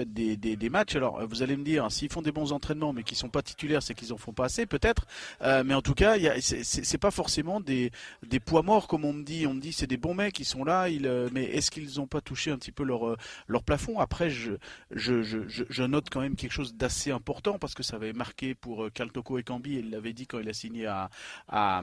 des, 0.06 0.36
des, 0.36 0.56
des, 0.56 0.68
matchs. 0.68 0.96
Alors, 0.96 1.26
vous 1.26 1.42
allez 1.42 1.56
me 1.56 1.64
dire, 1.64 1.90
s'ils 1.90 2.12
font 2.12 2.22
des 2.22 2.32
bons 2.32 2.52
entraînements, 2.52 2.92
mais 2.92 3.02
qu'ils 3.02 3.16
sont 3.16 3.30
pas 3.30 3.42
titulaires, 3.42 3.82
c'est 3.82 3.94
qu'ils 3.94 4.12
en 4.12 4.18
font 4.18 4.34
pas 4.34 4.44
assez, 4.44 4.66
peut-être. 4.66 5.06
mais 5.40 5.74
en 5.74 5.82
tout 5.82 5.94
cas, 5.94 6.16
c'est 6.40 6.98
pas 6.98 7.10
forcément 7.10 7.60
des, 7.62 7.90
des 8.26 8.40
poids 8.40 8.62
morts, 8.62 8.88
comme 8.88 9.06
on 9.06 9.14
me 9.14 9.22
dit. 9.22 9.46
On 9.46 9.54
me 9.54 9.60
dit, 9.60 9.72
c'est 9.72 9.86
des 9.86 9.96
bons 9.96 10.17
qui 10.32 10.44
sont 10.44 10.64
là, 10.64 10.88
euh, 10.88 11.28
mais 11.32 11.44
est-ce 11.44 11.70
qu'ils 11.70 11.96
n'ont 11.96 12.06
pas 12.06 12.20
touché 12.20 12.50
un 12.50 12.58
petit 12.58 12.72
peu 12.72 12.82
leur, 12.84 13.08
euh, 13.08 13.16
leur 13.46 13.62
plafond? 13.62 13.98
Après, 14.00 14.30
je, 14.30 14.52
je, 14.90 15.82
note 15.82 16.08
quand 16.10 16.20
même 16.20 16.36
quelque 16.36 16.52
chose 16.52 16.74
d'assez 16.74 17.10
important 17.10 17.58
parce 17.58 17.74
que 17.74 17.82
ça 17.82 17.96
avait 17.96 18.12
marqué 18.12 18.54
pour 18.54 18.84
euh, 18.84 18.90
Toko 18.90 19.38
et 19.38 19.42
Cambi, 19.42 19.76
il 19.76 19.90
l'avait 19.90 20.12
dit 20.12 20.26
quand 20.26 20.38
il 20.38 20.48
a 20.48 20.52
signé 20.52 20.86
à, 20.86 21.10
à 21.48 21.82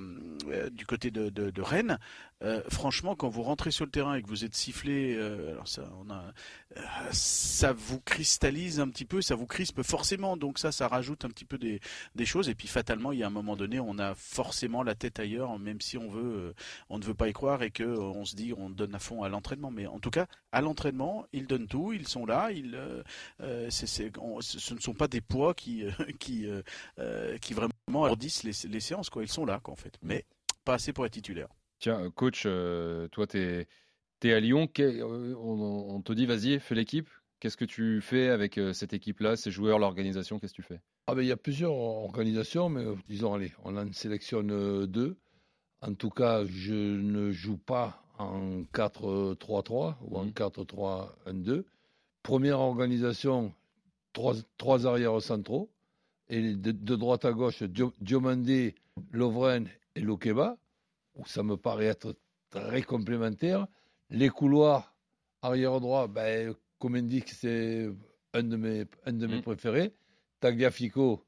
du 0.72 0.86
côté 0.86 1.12
de, 1.12 1.30
de, 1.30 1.62
Rennes. 1.62 1.98
Franchement, 2.70 3.16
quand 3.16 3.30
vous 3.30 3.42
rentrez 3.42 3.72
sur 3.72 3.86
le 3.86 3.92
terrain 3.92 4.16
et 4.16 4.22
que 4.22 4.28
vous 4.28 4.46
êtes 4.46 4.56
sifflé, 4.56 5.18
alors 5.18 5.68
ça, 5.68 5.90
on 6.06 6.12
a, 6.12 6.34
ça 7.12 7.74
vous 7.74 8.00
cristallise 8.02 8.80
un 8.80 8.90
petit 8.90 9.06
peu, 9.06 9.22
ça 9.22 9.36
vous 9.36 9.46
crispe 9.46 9.82
forcément. 9.84 10.38
Donc 10.38 10.60
ça, 10.60 10.72
ça 10.72 10.88
rajoute 10.88 11.26
un 11.26 11.30
petit 11.30 11.46
peu 11.46 11.58
des, 11.58 11.80
choses. 12.26 12.50
Et 12.50 12.56
puis 12.56 12.68
fatalement, 12.68 13.12
il 13.12 13.20
y 13.20 13.24
a 13.24 13.28
un 13.28 13.32
moment 13.32 13.56
donné, 13.56 13.80
on 13.80 13.98
a 14.00 14.16
forcément 14.16 14.84
la 14.84 14.96
tête 14.96 15.20
ailleurs, 15.20 15.58
même 15.60 15.82
si 15.82 15.98
on 15.98 16.10
veut, 16.10 16.54
on 16.90 17.00
ne 17.00 17.04
veut 17.04 17.14
pas 17.14 17.28
y 17.28 17.34
croire 17.34 17.64
et 17.64 17.72
que 17.72 17.84
on 17.84 18.26
se 18.26 18.36
dit, 18.36 18.54
on 18.58 18.70
donne 18.70 18.96
à 18.96 19.00
fond 19.00 19.24
à 19.24 19.30
l'entraînement. 19.30 19.72
Mais 19.72 19.88
en 19.88 20.00
tout 20.00 20.12
cas, 20.12 20.28
à 20.52 20.62
l'entraînement, 20.62 21.26
ils 21.34 21.48
donnent 21.48 21.68
tout, 21.68 21.94
ils 21.94 22.08
sont 22.08 22.26
là. 22.26 22.52
Ils, 22.52 22.78
c'est, 23.70 23.88
ce 23.88 24.74
ne 24.74 24.80
sont 24.80 24.94
pas 24.94 25.08
des 25.08 25.22
poids 25.22 25.54
qui, 25.54 25.86
qui, 26.20 26.48
qui 27.42 27.54
vraiment 27.54 28.04
alourdissent 28.04 28.44
les, 28.44 28.80
séances. 28.80 29.10
Ils 29.22 29.28
sont 29.28 29.46
là, 29.46 29.62
en 29.64 29.76
fait. 29.76 29.98
Mais 30.02 30.26
pas 30.66 30.74
assez 30.74 30.92
pour 30.92 31.06
être 31.06 31.14
titulaire. 31.14 31.48
Tiens, 31.80 32.00
euh, 32.00 32.10
coach, 32.10 32.44
euh, 32.46 33.08
toi, 33.10 33.28
tu 33.28 33.38
es, 33.38 33.68
à 34.24 34.40
Lyon. 34.40 34.68
Euh, 34.80 35.36
on, 35.36 36.02
te 36.02 36.14
dit, 36.14 36.26
vas-y, 36.26 36.60
fais 36.60 36.76
l'équipe. 36.76 37.10
Qu'est-ce 37.40 37.58
que 37.58 37.66
tu 37.66 38.02
fais 38.02 38.30
avec 38.30 38.60
cette 38.74 38.94
équipe-là, 38.94 39.36
ces 39.36 39.52
joueurs, 39.52 39.78
l'organisation 39.78 40.40
Qu'est-ce 40.40 40.54
que 40.54 40.62
tu 40.62 40.68
fais? 40.68 40.80
Ah 41.08 41.16
ben, 41.16 41.22
Il 41.22 41.28
y 41.28 41.32
a 41.32 41.38
plusieurs 41.38 41.74
organisations, 41.74 42.70
mais 42.70 42.86
disons, 43.08 43.34
allez, 43.34 43.52
on 43.64 43.78
en 43.78 43.92
sélectionne 43.94 44.86
deux. 44.88 45.18
En 45.82 45.94
tout 45.94 46.10
cas, 46.10 46.46
je 46.46 46.74
ne 46.74 47.32
joue 47.32 47.58
pas 47.58 48.02
en 48.18 48.62
4-3-3 48.74 49.96
ou 50.02 50.18
en 50.18 50.28
4-3-1-2. 50.28 51.10
Mmh. 51.28 51.64
Première 52.24 52.60
organisation, 52.60 53.54
trois, 54.14 54.34
trois 54.58 54.88
arrières 54.88 55.22
centraux. 55.22 55.70
Et 56.30 56.56
de, 56.56 56.96
droite 56.96 57.26
à 57.26 57.34
gauche, 57.34 57.62
Diomandé, 58.02 58.74
Lovren 59.12 59.68
et 59.96 60.02
Lokeba 60.02 60.58
où 61.16 61.26
ça 61.26 61.44
me 61.44 61.58
paraît 61.58 61.86
être 61.86 62.16
très 62.50 62.82
complémentaire. 62.82 63.68
Les 64.10 64.30
couloirs 64.30 64.96
arrière 65.42 65.80
droit, 65.80 66.08
ben, 66.08 66.54
comme 66.80 66.96
indique, 66.96 67.30
c'est 67.30 67.90
un 68.34 68.44
de 68.44 68.56
mes, 68.56 68.86
un 69.06 69.14
de 69.14 69.28
mes 69.28 69.38
mm. 69.38 69.42
préférés. 69.42 69.94
Tagliafico 70.40 71.24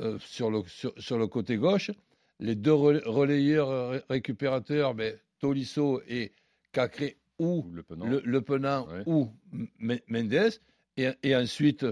euh, 0.00 0.18
sur, 0.18 0.50
le, 0.50 0.62
sur, 0.66 1.18
le 1.18 1.26
côté 1.26 1.56
gauche. 1.56 1.90
Les 2.38 2.54
deux 2.54 2.72
relayeurs 2.72 4.02
récupérateurs, 4.08 4.94
ben, 4.94 5.16
Tolisso 5.38 6.02
et 6.08 6.32
Cacré 6.72 7.16
ou 7.38 7.66
Le 7.72 8.40
Penant, 8.42 8.86
ou 9.06 9.30
Mendes. 9.78 10.50
Et, 10.96 11.34
ensuite, 11.34 11.86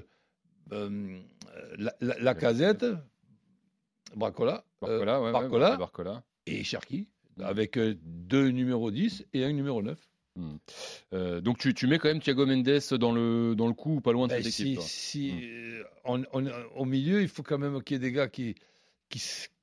euh, 0.73 1.19
la, 1.79 2.35
casette, 2.35 2.85
Bracola, 4.15 4.65
Barcola, 4.81 6.23
et 6.47 6.63
Cherki 6.65 7.09
avec 7.41 7.77
euh, 7.77 7.97
deux 8.03 8.49
numéros 8.49 8.91
10 8.91 9.27
et 9.33 9.45
un 9.45 9.53
numéro 9.53 9.83
9. 9.83 9.99
Hmm. 10.39 10.57
Euh, 11.13 11.41
donc 11.41 11.59
tu, 11.59 11.75
tu, 11.75 11.89
mets 11.89 11.99
quand 11.99 12.09
même 12.09 12.21
Thiago 12.21 12.47
Mendes 12.47 12.81
dans 12.93 13.13
le, 13.13 13.55
dans 13.57 13.67
le 13.67 13.73
coup, 13.75 14.01
pas 14.01 14.13
loin 14.13 14.29
de 14.29 14.35
ben, 14.35 14.43
cette 14.43 14.53
si, 14.53 14.73
équipe. 14.73 14.81
Si, 14.81 15.33
hmm. 15.33 15.85
on, 16.05 16.25
on, 16.33 16.47
au 16.77 16.85
milieu, 16.85 17.21
il 17.21 17.29
faut 17.29 17.43
quand 17.43 17.59
même 17.59 17.83
qu'il 17.83 17.97
y 17.97 17.97
ait 17.97 18.01
des 18.01 18.13
gars 18.13 18.29
qui, 18.29 18.55
qui, 19.09 19.21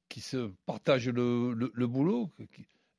qui 0.09 0.19
se 0.19 0.51
partagent 0.65 1.09
le, 1.09 1.53
le, 1.73 1.87
boulot. 1.87 2.29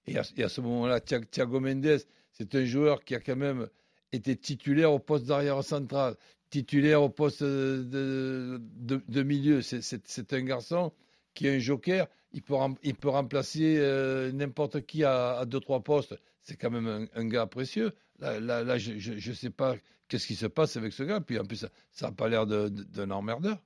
Et 0.07 0.17
à, 0.17 0.23
ce 0.49 0.61
moment-là, 0.63 1.01
Thiago 1.01 1.61
Mendes, 1.61 1.99
c'est 2.33 2.55
un 2.55 2.65
joueur 2.65 3.05
qui 3.05 3.15
a 3.15 3.21
quand 3.21 3.37
même 3.37 3.69
été 4.13 4.37
titulaire 4.37 4.93
au 4.93 4.99
poste 4.99 5.27
d'arrière 5.27 5.63
central, 5.63 6.17
titulaire 6.51 7.03
au 7.03 7.09
poste 7.09 7.43
de, 7.43 8.61
de, 8.81 9.23
milieu. 9.23 9.61
C'est 9.63 10.33
un 10.33 10.43
garçon 10.43 10.93
qui 11.35 11.47
est 11.47 11.57
un 11.57 11.59
joker. 11.59 12.07
Il 12.33 12.43
peut, 12.43 12.55
il 12.83 12.95
peut 12.95 13.09
remplacer 13.09 13.77
euh, 13.79 14.33
n'importe 14.33 14.85
qui 14.87 15.05
à, 15.05 15.45
deux, 15.47 15.61
trois 15.61 15.81
postes. 15.81 16.15
C'est 16.47 16.57
quand 16.57 16.71
même 16.71 17.09
un, 17.13 17.25
gars 17.27 17.47
précieux. 17.47 17.93
Là, 18.21 18.39
là, 18.39 18.79
je 18.79 19.13
ne 19.13 19.35
sais 19.35 19.51
pas 19.51 19.75
qu'est-ce 20.07 20.29
qui 20.29 20.37
se 20.37 20.47
passe 20.47 20.77
avec 20.77 20.93
ce 20.93 21.03
gars. 21.03 21.21
Puis 21.21 21.39
en 21.41 21.45
plus, 21.45 21.67
ça 21.91 22.07
n'a 22.07 22.13
pas 22.13 22.29
l'air 22.29 22.47
d'un 22.47 23.11
emmerdeur. 23.11 23.59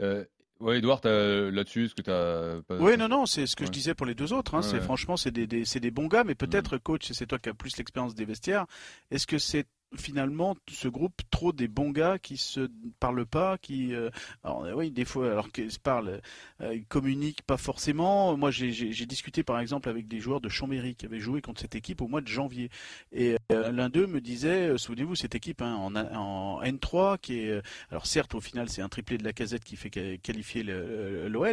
Euh, 0.00 0.24
Ouais, 0.60 0.78
Edouard, 0.78 1.00
là-dessus, 1.04 1.88
ce 1.88 1.94
que 1.94 2.02
tu 2.02 2.10
as. 2.10 2.60
Oui, 2.80 2.96
non, 2.96 3.08
non, 3.08 3.26
c'est 3.26 3.46
ce 3.46 3.56
que 3.56 3.66
je 3.66 3.72
disais 3.72 3.94
pour 3.94 4.06
les 4.06 4.14
deux 4.14 4.32
autres. 4.32 4.54
Hein, 4.54 4.62
c'est 4.62 4.80
franchement, 4.80 5.16
c'est 5.16 5.32
des, 5.32 5.46
des, 5.46 5.64
des, 5.64 5.90
bons 5.90 6.06
gars, 6.06 6.22
mais 6.22 6.36
peut-être, 6.36 6.76
mm. 6.76 6.80
coach, 6.80 7.12
c'est 7.12 7.26
toi 7.26 7.38
qui 7.38 7.48
as 7.48 7.54
plus 7.54 7.76
l'expérience 7.76 8.14
des 8.14 8.24
vestiaires. 8.24 8.66
Est-ce 9.10 9.26
que 9.26 9.38
c'est 9.38 9.66
finalement 9.96 10.56
ce 10.68 10.88
groupe 10.88 11.20
trop 11.30 11.52
des 11.52 11.68
bons 11.68 11.90
gars 11.90 12.18
qui 12.18 12.36
se 12.36 12.68
parlent 13.00 13.26
pas, 13.26 13.58
qui 13.58 13.94
euh, 13.94 14.10
alors, 14.42 14.66
oui 14.74 14.90
des 14.90 15.04
fois 15.04 15.30
alors 15.30 15.50
qu'ils 15.50 15.70
se 15.70 15.78
parlent, 15.78 16.20
euh, 16.60 16.74
ils 16.74 16.86
communiquent 16.86 17.42
pas 17.42 17.56
forcément. 17.56 18.36
Moi 18.36 18.50
j'ai 18.50 19.06
discuté 19.06 19.42
par 19.42 19.60
exemple 19.60 19.88
avec 19.88 20.08
des 20.08 20.20
joueurs 20.20 20.40
de 20.40 20.48
Chambéry 20.48 20.94
qui 20.94 21.06
avaient 21.06 21.20
joué 21.20 21.40
contre 21.40 21.60
cette 21.60 21.74
équipe 21.74 22.00
au 22.00 22.08
mois 22.08 22.20
de 22.20 22.28
janvier 22.28 22.70
et 23.12 23.36
euh, 23.52 23.70
l'un 23.70 23.88
d'eux 23.88 24.06
me 24.06 24.20
disait 24.20 24.76
souvenez-vous 24.76 25.14
cette 25.14 25.34
équipe 25.34 25.62
hein, 25.62 25.74
en, 25.74 25.94
en, 25.96 26.62
N3 26.62 27.18
qui 27.18 27.38
est 27.40 27.60
alors 27.90 28.06
certes 28.06 28.34
au 28.34 28.40
final 28.40 28.68
c'est 28.68 28.82
un 28.82 28.88
triplé 28.88 29.18
de 29.18 29.24
la 29.24 29.32
casette 29.32 29.64
qui 29.64 29.76
fait 29.76 29.90
qualifier 29.90 30.62
l'OL 30.62 31.52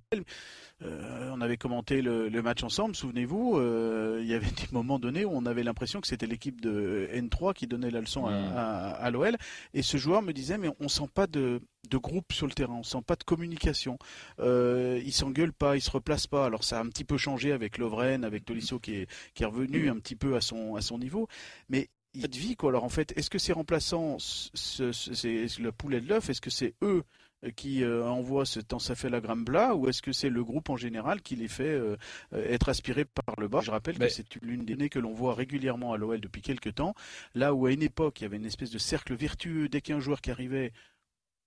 euh, 0.84 1.30
on 1.32 1.42
avait 1.42 1.58
commenté 1.58 2.02
le, 2.02 2.30
match 2.42 2.64
ensemble, 2.64 2.96
souvenez-vous, 2.96 3.58
euh, 3.58 4.20
il 4.22 4.28
y 4.28 4.34
avait 4.34 4.46
des 4.52 4.68
moments 4.72 5.00
donnés 5.00 5.26
où 5.26 5.32
on 5.32 5.46
avait 5.46 5.64
l'impression 5.64 6.02
que 6.02 6.08
c'était 6.08 6.26
l'équipe 6.26 6.60
de 6.62 7.08
N3 7.14 7.54
qui 7.54 7.68
donnait 7.68 7.92
la 7.92 8.02
leçon 8.02 8.26
à, 8.26 9.10
l'OL. 9.12 9.38
Et 9.74 9.82
ce 9.82 9.98
joueur 9.98 10.22
me 10.22 10.34
disait, 10.34 10.58
mais 10.58 10.70
on 10.80 10.88
sent 10.88 11.08
pas 11.14 11.28
de, 11.28 11.62
groupe 11.92 12.34
sur 12.34 12.48
le 12.48 12.54
terrain, 12.54 12.76
on 12.76 12.84
sent 12.84 13.02
pas 13.06 13.16
de 13.16 13.24
communication. 13.24 13.98
Euh, 14.40 15.02
il 15.04 15.12
s'engueule 15.14 15.54
pas, 15.54 15.76
il 15.76 15.82
se 15.82 15.92
replace 15.92 16.26
pas. 16.26 16.46
Alors 16.46 16.64
ça 16.64 16.80
a 16.80 16.82
un 16.82 16.88
petit 16.88 17.04
peu 17.04 17.18
changé 17.18 17.52
avec 17.52 17.78
Lovren, 17.78 18.24
avec 18.24 18.46
Tolisso 18.46 18.80
qui 18.80 18.96
est, 18.96 19.10
qui 19.34 19.44
est 19.44 19.46
revenu 19.46 19.90
un 19.90 19.98
petit 19.98 20.16
peu 20.16 20.36
à 20.36 20.42
son, 20.42 20.76
à 20.76 20.82
son 20.82 20.98
niveau. 20.98 21.28
Mais 21.70 21.90
il 22.14 22.22
y 22.22 22.26
a 22.26 22.28
de 22.28 22.36
vie 22.36 22.56
quoi. 22.56 22.70
Alors 22.70 22.84
en 22.84 22.90
fait, 22.90 23.14
est-ce 23.18 23.30
que 23.30 23.38
ces 23.40 23.54
remplaçants, 23.54 24.18
c'est 24.20 25.60
le 25.60 25.72
poulet 25.72 26.02
de 26.02 26.08
l'œuf? 26.08 26.30
Est-ce 26.30 26.42
que 26.42 26.50
c'est 26.50 26.74
eux 26.82 27.04
qui 27.50 27.84
euh, 27.84 28.06
envoie 28.06 28.46
ce 28.46 28.60
temps 28.60 28.80
ça 28.80 28.96
fait 28.96 29.10
la 29.10 29.20
bla 29.20 29.76
ou 29.76 29.88
est-ce 29.88 30.02
que 30.02 30.12
c'est 30.12 30.30
le 30.30 30.44
groupe 30.44 30.70
en 30.70 30.78
général 30.78 31.22
qui 31.22 31.36
les 31.36 31.48
fait 31.48 31.64
euh, 31.64 31.96
être 32.32 32.70
aspiré 32.70 33.06
par 33.06 33.40
le 33.40 33.48
bas? 33.48 33.62
Je 33.62 33.72
rappelle 33.72 33.98
que 33.98 34.10
c'est 34.10 34.36
l'une 34.42 34.66
des 34.66 34.76
données 34.76 34.90
que 34.90 35.00
l'on 35.00 35.14
voit 35.14 35.34
régulièrement 35.34 35.94
à 35.94 35.98
l'OL 35.98 36.20
depuis 36.20 36.42
quelques 36.42 36.76
temps. 36.76 36.94
Là 37.34 37.54
où 37.54 37.66
à 37.66 37.72
une 37.72 37.84
époque 37.84 38.22
il 38.22 38.24
y 38.24 38.26
avait 38.26 38.38
une 38.38 38.46
espèce 38.46 38.72
de 38.72 38.78
cercle 38.78 39.16
vertueux 39.16 39.70
dès 39.70 39.82
qu'un 39.82 40.00
joueur 40.00 40.22
qui 40.22 40.32
arrivait 40.32 40.72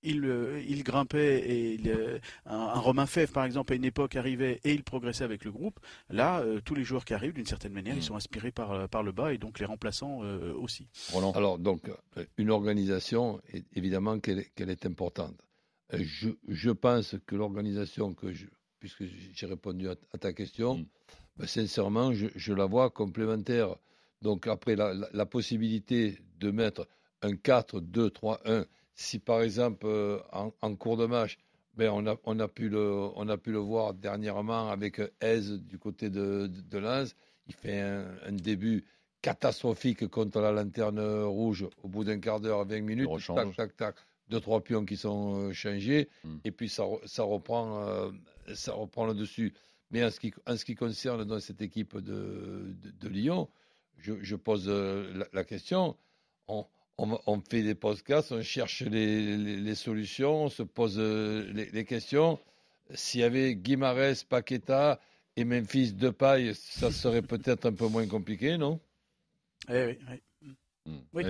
il, 0.06 0.26
euh, 0.26 0.62
il, 0.68 0.84
grimpait 0.84 1.48
et 1.48 1.80
un, 2.44 2.78
Romain 2.78 3.06
Fèvre 3.06 3.32
par 3.32 3.44
exemple 3.44 3.72
à 3.72 3.76
une 3.76 3.86
époque 3.86 4.16
arrivait 4.16 4.60
et 4.62 4.74
il 4.74 4.84
progressait 4.84 5.24
avec 5.24 5.44
le 5.44 5.52
groupe. 5.52 5.80
Là, 6.10 6.44
tous 6.64 6.74
les 6.74 6.84
joueurs 6.84 7.06
qui 7.06 7.14
arrivent 7.14 7.32
d'une 7.32 7.46
certaine 7.46 7.72
manière, 7.72 7.94
ils 7.94 8.00
mm. 8.00 8.02
sont 8.02 8.16
inspirés 8.16 8.50
par, 8.50 8.86
par 8.90 9.02
le 9.02 9.12
bas 9.12 9.32
et 9.32 9.38
donc 9.38 9.60
les 9.60 9.64
remplaçants 9.64 10.18
aussi. 10.60 10.88
Alors 11.14 11.58
donc 11.58 11.90
une 12.36 12.50
organisation, 12.50 13.40
évidemment 13.74 14.18
qu'elle 14.18 14.44
est 14.58 14.84
importante. 14.84 15.34
Euh, 16.00 16.32
je, 16.48 16.70
pense 16.70 17.16
que 17.26 17.36
l'organisation 17.36 18.14
que 18.14 18.32
je, 18.32 18.46
puisque 18.78 19.04
j'ai 19.04 19.46
répondu 19.46 19.88
à, 19.88 19.96
ta 20.18 20.32
question, 20.32 20.78
mm. 20.78 20.86
ben, 21.36 21.46
sincèrement, 21.46 22.12
je, 22.12 22.52
la 22.52 22.66
vois 22.66 22.90
complémentaire. 22.90 23.76
Donc 24.22 24.46
après, 24.46 24.76
la, 24.76 25.26
possibilité 25.26 26.18
de 26.38 26.50
mettre 26.50 26.86
un 27.22 27.32
4-2-3-1, 27.32 28.66
si 28.94 29.18
par 29.18 29.42
exemple 29.42 29.86
euh, 29.86 30.18
en, 30.32 30.76
cours 30.76 30.96
de 30.96 31.06
match, 31.06 31.38
ben 31.76 31.90
on, 31.90 32.06
a, 32.06 32.16
on, 32.24 32.38
a 32.38 32.48
pu 32.48 32.68
le, 32.68 33.08
on 33.16 33.28
a 33.28 33.36
pu 33.36 33.50
le 33.50 33.58
voir 33.58 33.94
dernièrement 33.94 34.68
avec 34.68 35.00
Aise 35.20 35.52
du 35.52 35.78
côté 35.78 36.08
de, 36.08 36.46
de, 36.46 36.78
Lens, 36.78 37.16
il 37.48 37.54
fait 37.54 37.80
un, 37.80 38.06
un, 38.26 38.32
début 38.32 38.84
catastrophique 39.20 40.06
contre 40.08 40.40
la 40.40 40.52
lanterne 40.52 41.00
rouge 41.24 41.66
au 41.82 41.88
bout 41.88 42.04
d'un 42.04 42.20
quart 42.20 42.40
d'heure, 42.40 42.64
20 42.64 42.80
minutes, 42.82 43.10
tac, 43.26 43.56
tac, 43.56 43.76
tac 43.76 43.96
deux, 44.28 44.40
trois 44.40 44.62
pions 44.62 44.84
qui 44.84 44.96
sont 44.96 45.36
euh, 45.36 45.52
changés, 45.52 46.08
hmm. 46.24 46.36
et 46.44 46.50
puis 46.50 46.68
ça, 46.68 46.84
ça 47.04 47.22
reprend, 47.22 47.86
euh, 47.86 48.10
ça 48.54 48.72
reprend 48.72 49.06
le 49.06 49.14
dessus. 49.14 49.52
Mais 49.90 50.04
en 50.04 50.10
ce 50.10 50.18
qui, 50.18 50.32
en 50.46 50.56
ce 50.56 50.64
qui 50.64 50.74
concerne 50.74 51.24
dans 51.24 51.40
cette 51.40 51.62
équipe 51.62 51.96
de, 51.96 52.74
de, 53.00 53.08
Lyon, 53.08 53.48
je, 53.98 54.14
je 54.22 54.34
pose 54.34 54.64
euh, 54.66 55.24
la, 55.32 55.44
question. 55.44 55.96
On, 56.48 56.66
on, 56.98 57.40
fait 57.40 57.62
des 57.62 57.74
podcasts, 57.74 58.32
on 58.32 58.42
cherche 58.42 58.82
les, 58.82 59.36
les, 59.36 59.74
solutions, 59.74 60.44
on 60.44 60.48
se 60.48 60.62
pose 60.62 60.98
les, 60.98 61.70
les 61.70 61.84
questions. 61.84 62.38
S'il 62.94 63.20
y 63.20 63.24
avait 63.24 63.54
Guimarès, 63.54 64.24
Paqueta 64.24 65.00
et 65.36 65.44
Memphis 65.44 65.92
de 65.92 66.10
paille, 66.10 66.54
ça 66.54 66.90
serait 66.90 67.22
peut-être 67.22 67.66
un 67.66 67.72
peu 67.72 67.88
moins 67.88 68.06
compliqué, 68.06 68.58
non? 68.58 68.80
Eh 69.68 69.86
oui, 69.86 69.98
oui. 70.10 70.52
Hmm. 70.86 70.98
oui. 71.14 71.24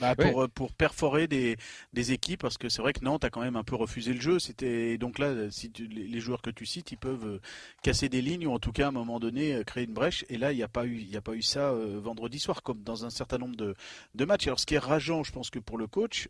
Bah, 0.00 0.14
pour, 0.14 0.42
euh, 0.42 0.48
pour 0.48 0.72
perforer 0.72 1.28
des, 1.28 1.56
des 1.92 2.12
équipes, 2.12 2.40
parce 2.40 2.56
que 2.56 2.68
c'est 2.68 2.80
vrai 2.80 2.92
que 2.92 3.04
Nantes 3.04 3.24
a 3.24 3.30
quand 3.30 3.42
même 3.42 3.56
un 3.56 3.64
peu 3.64 3.76
refusé 3.76 4.14
le 4.14 4.20
jeu. 4.20 4.38
C'était 4.38 4.96
donc 4.96 5.18
là, 5.18 5.50
si 5.50 5.70
les 5.78 6.20
joueurs 6.20 6.40
que 6.40 6.50
tu 6.50 6.64
cites, 6.64 6.92
ils 6.92 6.96
peuvent 6.96 7.26
euh, 7.26 7.40
casser 7.82 8.08
des 8.08 8.22
lignes 8.22 8.46
ou 8.46 8.52
en 8.52 8.58
tout 8.58 8.72
cas 8.72 8.86
à 8.86 8.88
un 8.88 8.92
moment 8.92 9.20
donné 9.20 9.54
euh, 9.54 9.62
créer 9.62 9.84
une 9.84 9.92
brèche. 9.92 10.24
Et 10.30 10.38
là, 10.38 10.52
il 10.52 10.56
n'y 10.56 10.62
a 10.62 10.68
pas 10.68 10.86
eu, 10.86 10.96
il 10.96 11.16
a 11.16 11.20
pas 11.20 11.34
eu 11.34 11.42
ça 11.42 11.72
vendredi 11.72 12.38
soir, 12.38 12.62
comme 12.62 12.82
dans 12.82 13.04
un 13.04 13.10
certain 13.10 13.38
nombre 13.38 13.56
de, 13.56 13.74
de 14.14 14.24
matchs. 14.24 14.46
Alors, 14.46 14.58
ce 14.58 14.66
qui 14.66 14.74
est 14.74 14.78
rageant, 14.78 15.22
je 15.22 15.32
pense 15.32 15.50
que 15.50 15.58
pour 15.58 15.76
le 15.76 15.86
coach, 15.86 16.28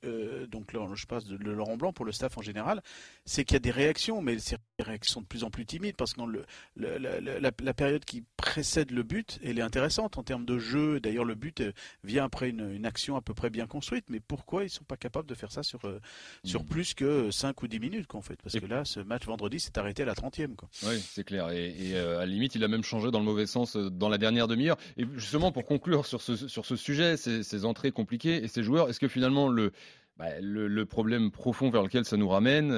donc 0.49 0.73
là, 0.73 0.81
je 0.95 1.07
passe 1.07 1.27
de, 1.27 1.37
Laurent 1.37 1.77
Blanc 1.77 1.93
pour 1.93 2.05
le 2.05 2.13
staff 2.13 2.39
en 2.39 2.43
général, 2.43 2.83
c'est 3.25 3.45
qu'il 3.45 3.55
y 3.55 3.57
a 3.57 3.61
des 3.61 3.71
réactions, 3.71 4.21
mais 4.21 4.39
ces 4.39 4.57
réactions 4.79 5.21
de 5.21 5.27
plus 5.27 5.45
en 5.45 5.51
plus 5.51 5.67
timides, 5.67 5.97
parce 5.97 6.15
que 6.15 6.19
dans 6.19 6.27
le, 6.27 6.45
la, 6.77 7.21
la, 7.41 7.75
période 7.75 8.05
qui 8.05 8.25
précède 8.37 8.91
le 8.91 9.03
but, 9.03 9.39
elle 9.45 9.59
est 9.59 9.63
intéressante 9.63 10.19
en 10.19 10.23
termes 10.23 10.45
de 10.45 10.59
jeu. 10.59 11.01
D'ailleurs, 11.01 11.25
le 11.25 11.35
but 11.35 11.63
vient 12.05 12.25
après 12.25 12.51
une, 12.51 12.73
une 12.73 12.87
action 12.87 13.17
à 13.17 13.21
peu 13.21 13.35
près 13.35 13.51
bien 13.51 13.60
construite, 13.67 14.05
mais 14.09 14.21
pourquoi 14.21 14.65
ils 14.65 14.71
sont 14.71 14.85
pas 14.85 14.97
capables 14.97 15.29
de 15.29 15.35
faire 15.35 15.53
ça 15.53 15.63
sur, 15.63 15.85
euh, 15.85 16.01
sur 16.45 16.63
mm. 16.63 16.67
plus 16.67 16.95
que 16.95 17.31
5 17.31 17.63
ou 17.63 17.69
10 17.69 17.81
minutes 17.81 18.15
en 18.15 18.23
fait? 18.23 18.41
Parce 18.43 18.59
que 18.59 18.67
là, 18.67 18.85
ce 18.85 19.01
match 19.01 19.27
vendredi 19.27 19.61
s'est 19.61 19.79
arrêté 19.79 20.03
à 20.03 20.07
la 20.07 20.15
30e. 20.15 20.55
Quoi. 20.55 20.69
Oui, 20.85 21.01
c'est 21.01 21.25
clair. 21.25 21.51
Et, 21.51 21.95
euh, 21.95 22.19
à 22.19 22.21
la 22.21 22.27
limite, 22.27 22.55
il 22.55 22.65
a 22.65 22.69
même 22.69 22.85
changé 22.85 23.11
dans 23.11 23.19
le 23.19 23.25
mauvais 23.25 23.47
sens 23.47 23.77
euh, 23.77 23.91
dans 23.91 24.09
la 24.09 24.19
dernière 24.19 24.49
demi-heure. 24.49 24.77
Et 24.97 25.07
justement, 25.15 25.53
pour 25.53 25.65
conclure 25.65 26.07
sur 26.07 26.21
ce, 26.21 26.37
sur 26.37 26.67
ce 26.67 26.77
sujet, 26.77 27.17
ces, 27.17 27.65
entrées 27.65 27.93
compliquées 27.93 28.43
et 28.43 28.49
ces 28.49 28.63
joueurs, 28.63 28.89
est-ce 28.89 29.01
que 29.01 29.09
finalement 29.09 29.49
le, 29.49 29.73
bah, 30.17 30.41
le, 30.41 30.87
problème 30.87 31.31
profond 31.31 31.71
vers 31.71 31.83
lequel 31.83 32.05
ça 32.05 32.17
nous 32.17 32.29
ramène, 32.29 32.71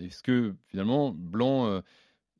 est-ce 0.00 0.22
que 0.22 0.54
finalement 0.68 1.12
Blanc 1.12 1.82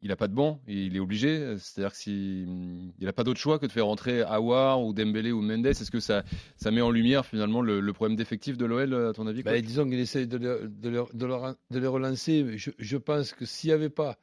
il 0.02 0.08
n'a 0.08 0.16
pas 0.16 0.28
de 0.28 0.34
banc, 0.34 0.60
il 0.68 0.96
est 0.96 1.00
obligé. 1.00 1.56
C'est-à-dire 1.58 1.96
qu'il 1.96 2.92
n'a 3.00 3.12
pas 3.12 3.24
d'autre 3.24 3.40
choix 3.40 3.58
que 3.58 3.66
de 3.66 3.72
faire 3.72 3.86
rentrer 3.86 4.22
Awar 4.22 4.82
ou 4.82 4.92
Dembélé 4.92 5.32
ou 5.32 5.40
Mendes. 5.40 5.66
Est-ce 5.66 5.90
que 5.90 6.00
ça, 6.00 6.24
ça 6.56 6.70
met 6.70 6.80
en 6.80 6.90
lumière 6.90 7.24
finalement 7.24 7.62
le, 7.62 7.92
problème 7.92 8.16
d'effectif 8.16 8.56
de 8.56 8.66
l'OL, 8.66 8.94
à 8.94 9.12
ton 9.12 9.26
avis 9.26 9.42
bah, 9.42 9.60
Disons 9.60 9.88
qu'il 9.88 9.98
essaie 9.98 10.26
de, 10.26 10.38
de, 10.38 11.78
les 11.78 11.86
relancer. 11.86 12.56
Je, 12.56 12.96
pense 12.96 13.32
que 13.32 13.44
s'il 13.46 13.68
n'y 13.70 13.74
avait 13.74 13.90
pas 13.90 14.18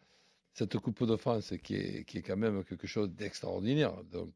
cette 0.53 0.77
Coupe 0.77 1.05
de 1.05 1.15
France 1.15 1.53
qui 1.63 1.75
est, 1.75 2.05
qui 2.05 2.19
est 2.19 2.21
quand 2.21 2.37
même 2.37 2.63
quelque 2.63 2.87
chose 2.87 3.09
d'extraordinaire, 3.09 3.93
donc 4.11 4.29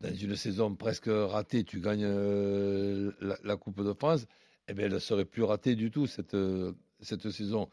dans 0.00 0.14
une 0.14 0.36
saison 0.36 0.74
presque 0.74 1.08
ratée, 1.08 1.64
tu 1.64 1.80
gagnes 1.80 2.04
euh, 2.04 3.12
la, 3.44 3.56
Coupe 3.56 3.82
de 3.82 3.92
France, 3.92 4.26
eh 4.68 4.74
bien, 4.74 4.86
elle 4.86 4.92
ne 4.92 4.98
serait 4.98 5.24
plus 5.24 5.44
ratée 5.44 5.76
du 5.76 5.90
tout 5.90 6.06
cette, 6.06 6.36
cette 7.00 7.30
saison. 7.30 7.68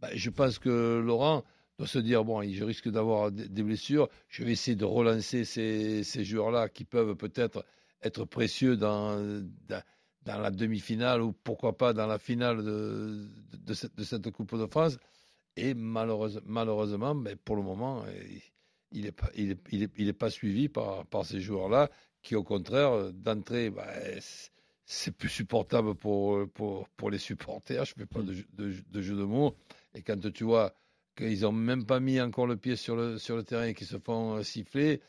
Bah, 0.00 0.08
je 0.12 0.28
pense 0.28 0.58
que 0.58 1.00
Laurent 1.04 1.42
doit 1.78 1.86
se 1.86 1.98
dire 1.98 2.24
bon, 2.24 2.42
je 2.42 2.64
risque 2.64 2.88
d'avoir 2.88 3.30
des 3.30 3.62
blessures, 3.62 4.08
je 4.28 4.44
vais 4.44 4.52
essayer 4.52 4.76
de 4.76 4.84
relancer 4.84 5.44
ces, 5.44 6.04
ces 6.04 6.24
joueurs-là 6.24 6.68
qui 6.68 6.84
peuvent 6.84 7.16
peut-être 7.16 7.64
être 8.02 8.24
précieux 8.24 8.76
dans, 8.76 9.42
dans, 9.68 9.82
la 10.24 10.50
demi-finale 10.50 11.22
ou 11.22 11.32
pourquoi 11.32 11.76
pas 11.76 11.92
dans 11.92 12.06
la 12.06 12.18
finale 12.18 12.64
de, 12.64 13.28
de, 13.58 13.74
cette, 13.74 13.94
de 13.94 14.04
cette, 14.04 14.30
Coupe 14.30 14.56
de 14.56 14.66
France. 14.66 14.98
Et 15.56 15.74
malheureusement, 15.74 16.42
malheureusement 16.46 17.14
ben, 17.14 17.36
pour 17.36 17.56
le 17.56 17.62
moment, 17.62 18.04
il 18.92 19.02
n'est 19.02 19.12
pas, 19.12 19.30
il 19.34 19.52
est, 19.52 19.60
il 19.72 19.82
est, 19.82 19.92
il 19.96 20.08
est 20.08 20.12
pas 20.12 20.30
suivi 20.30 20.68
par, 20.68 21.06
par 21.06 21.24
ces 21.24 21.40
joueurs-là 21.40 21.90
qui, 22.22 22.34
au 22.34 22.42
contraire, 22.42 23.12
d'entrée, 23.12 23.70
ben, 23.70 23.84
c'est 24.84 25.12
plus 25.16 25.28
supportable 25.28 25.94
pour, 25.94 26.48
pour, 26.50 26.88
pour 26.90 27.10
les 27.10 27.18
supporters. 27.18 27.84
Je 27.84 27.94
ne 27.96 28.00
fais 28.00 28.06
pas 28.06 28.22
de, 28.22 28.34
de, 28.54 28.74
de 28.88 29.00
jeu 29.00 29.16
de 29.16 29.24
mots. 29.24 29.54
Et 29.94 30.02
quand 30.02 30.32
tu 30.32 30.44
vois 30.44 30.74
qu'ils 31.16 31.40
n'ont 31.40 31.52
même 31.52 31.84
pas 31.86 31.98
mis 32.00 32.20
encore 32.20 32.46
le 32.46 32.56
pied 32.56 32.76
sur 32.76 32.94
le, 32.96 33.18
sur 33.18 33.36
le 33.36 33.42
terrain 33.42 33.64
et 33.66 33.74
qu'ils 33.74 33.86
se 33.86 33.98
font 33.98 34.36
euh, 34.36 34.42
siffler, 34.42 35.00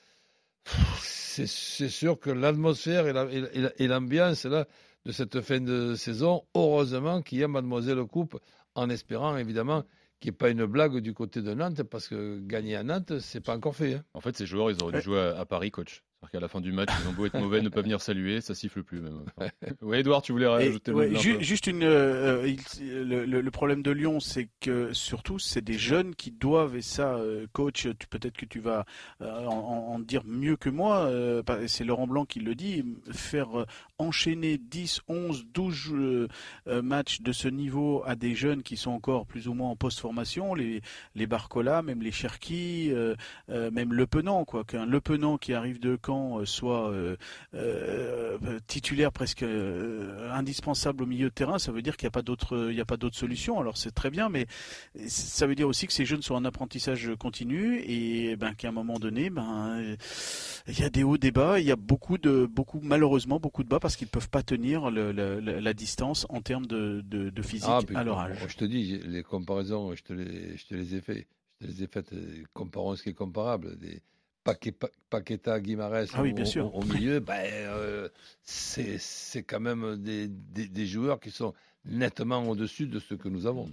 c'est 0.99 1.47
sûr 1.89 2.19
que 2.19 2.29
l'atmosphère 2.29 3.05
et 3.07 3.87
l'ambiance 3.87 4.45
là 4.45 4.67
de 5.05 5.11
cette 5.11 5.39
fin 5.41 5.61
de 5.61 5.95
saison, 5.95 6.43
heureusement 6.55 7.21
qu'il 7.21 7.37
y 7.37 7.43
a 7.43 7.47
Mademoiselle 7.47 8.03
Coupe, 8.05 8.39
en 8.75 8.89
espérant 8.89 9.37
évidemment 9.37 9.83
qu'il 10.19 10.31
n'y 10.31 10.35
ait 10.35 10.37
pas 10.37 10.49
une 10.49 10.65
blague 10.65 10.97
du 10.97 11.13
côté 11.13 11.41
de 11.41 11.53
Nantes, 11.53 11.83
parce 11.83 12.07
que 12.07 12.39
gagner 12.39 12.75
à 12.75 12.83
Nantes, 12.83 13.19
c'est 13.19 13.39
pas 13.39 13.55
encore 13.55 13.75
fait. 13.75 13.93
hein. 13.95 14.03
En 14.13 14.19
fait, 14.21 14.35
ces 14.35 14.45
joueurs, 14.45 14.71
ils 14.71 14.81
auraient 14.83 14.97
dû 14.97 15.01
jouer 15.01 15.19
à, 15.19 15.39
à 15.39 15.45
Paris, 15.45 15.71
coach. 15.71 16.03
C'est-à-dire 16.19 16.31
qu'à 16.31 16.39
la 16.39 16.47
fin 16.47 16.61
du 16.61 16.71
match, 16.71 16.89
ils 17.03 17.07
ont 17.07 17.13
beau 17.13 17.27
être 17.27 17.39
mauvais, 17.39 17.61
ne 17.61 17.69
pas 17.69 17.81
venir 17.83 18.01
saluer, 18.01 18.41
ça 18.41 18.55
siffle 18.55 18.81
plus 18.81 19.01
même. 19.01 19.23
Enfin, 19.37 19.49
ouais, 19.83 19.99
Edouard, 19.99 20.23
tu 20.23 20.31
voulais 20.31 20.47
rajouter 20.47 20.89
le 20.89 20.97
ouais, 20.97 21.15
ju- 21.15 21.37
juste 21.43 21.67
une, 21.67 21.83
euh, 21.83 22.41
euh, 22.43 22.47
il- 22.79 23.03
le, 23.03 23.51
problème 23.51 23.83
de 23.83 23.91
Lyon, 23.91 24.19
c'est 24.19 24.49
que 24.59 24.91
surtout, 24.93 25.37
c'est 25.37 25.63
des 25.63 25.77
jeunes 25.77 26.15
qui 26.15 26.31
doivent, 26.31 26.75
et 26.75 26.81
ça, 26.81 27.15
euh, 27.17 27.45
coach, 27.53 27.87
peut-être 28.09 28.35
que 28.35 28.45
tu 28.45 28.59
vas 28.59 28.85
euh, 29.21 29.45
en, 29.45 29.99
dire 29.99 30.23
mieux 30.25 30.55
que 30.57 30.69
moi, 30.69 31.01
euh, 31.01 31.43
c'est 31.67 31.83
Laurent 31.83 32.07
Blanc 32.07 32.25
qui 32.25 32.39
le 32.39 32.55
dit, 32.55 32.83
faire 33.11 33.49
enchaîner 33.99 34.57
10, 34.57 35.01
11, 35.07 35.45
12 35.53 35.91
euh, 35.91 36.27
euh, 36.67 36.81
matchs 36.81 37.21
de 37.21 37.31
ce 37.31 37.47
niveau 37.47 38.01
à 38.05 38.15
des 38.15 38.33
jeunes 38.33 38.63
qui 38.63 38.75
sont 38.75 38.91
encore 38.91 39.27
plus 39.27 39.47
ou 39.47 39.53
moins 39.53 39.69
en 39.69 39.75
post-formation, 39.75 40.55
les, 40.55 40.81
les 41.15 41.27
Barcola, 41.27 41.83
même 41.83 42.01
les 42.01 42.11
Cherki, 42.11 42.89
euh, 42.91 43.15
euh, 43.49 43.69
même 43.71 43.93
Le 43.93 44.07
Penant, 44.07 44.45
quoi, 44.45 44.63
qu'un 44.63 44.85
Le 44.87 44.99
Penant 44.99 45.37
qui 45.37 45.53
arrive 45.53 45.79
de 45.79 45.97
Caen 46.05 46.16
euh, 46.39 46.45
soit 46.45 46.89
euh, 46.91 47.15
euh, 47.53 48.37
titulaire 48.67 49.11
presque 49.11 49.43
indispensable 50.31 51.03
au 51.03 51.05
milieu 51.05 51.29
de 51.29 51.33
terrain, 51.33 51.59
ça 51.59 51.71
veut 51.71 51.81
dire 51.81 51.97
qu'il 51.97 52.05
n'y 52.05 52.09
a 52.09 52.11
pas 52.11 52.21
d'autre, 52.21 52.67
il 52.69 52.75
n'y 52.75 52.81
a 52.81 52.85
pas 52.85 52.97
d'autre 52.97 53.15
solution. 53.15 53.59
Alors 53.59 53.77
c'est 53.77 53.91
très 53.91 54.09
bien, 54.09 54.29
mais 54.29 54.47
ça 55.07 55.47
veut 55.47 55.55
dire 55.55 55.67
aussi 55.67 55.87
que 55.87 55.93
ces 55.93 56.05
jeunes 56.05 56.21
sont 56.21 56.35
en 56.35 56.45
apprentissage 56.45 57.09
continu 57.19 57.81
et 57.85 58.35
ben 58.35 58.53
qu'à 58.53 58.69
un 58.69 58.71
moment 58.71 58.99
donné, 58.99 59.29
ben 59.29 59.95
il 60.67 60.79
y 60.79 60.83
a 60.83 60.89
des 60.89 61.03
hauts, 61.03 61.17
des 61.17 61.31
bas, 61.31 61.59
il 61.59 61.65
y 61.65 61.71
a 61.71 61.75
beaucoup 61.75 62.17
de, 62.17 62.45
beaucoup 62.45 62.79
malheureusement 62.81 63.39
beaucoup 63.39 63.63
de 63.63 63.69
bas 63.69 63.79
parce 63.79 63.95
qu'ils 63.95 64.07
peuvent 64.07 64.29
pas 64.29 64.43
tenir 64.43 64.89
le- 64.91 65.11
le- 65.11 65.39
la, 65.39 65.73
distance 65.73 66.25
en 66.29 66.41
termes 66.41 66.65
de, 66.65 67.01
de, 67.05 67.29
de 67.29 67.41
physique 67.41 67.69
Ah, 67.69 67.81
à 67.99 68.03
leur 68.03 68.19
âge. 68.19 68.37
Je 68.47 68.55
te 68.57 68.65
dis, 68.65 68.99
les 69.05 69.23
comparaisons, 69.23 69.93
je 69.95 70.03
te 70.03 70.13
les, 70.13 70.57
je 70.57 70.65
te 70.65 70.75
les 70.75 70.95
ai 70.95 71.01
fait. 71.01 71.27
Je 71.61 71.65
te 71.67 71.71
les 71.71 71.83
ai 71.83 71.87
faites. 71.87 72.11
Comparons 72.53 72.95
ce 72.95 73.03
qui 73.03 73.09
est 73.09 73.13
comparable. 73.13 73.77
Des 73.77 74.01
Paqueta, 75.09 75.59
Guimarães 75.59 76.05
Ah 76.13 76.21
oui, 76.21 76.33
au, 76.39 76.45
sûr. 76.45 76.71
milieu, 76.85 77.19
ben, 77.19 77.33
euh, 77.45 78.09
c'est 78.43 78.97
c'est 78.99 79.43
quand 79.43 79.59
même 79.59 79.97
des, 79.97 80.27
des, 80.27 80.67
des 80.67 80.85
joueurs 80.85 81.19
qui 81.19 81.31
sont 81.31 81.53
nettement 81.89 82.43
au-dessus 82.49 82.85
de 82.87 82.99
ce 82.99 83.13
que 83.13 83.29
nous 83.29 83.45
avons. 83.47 83.69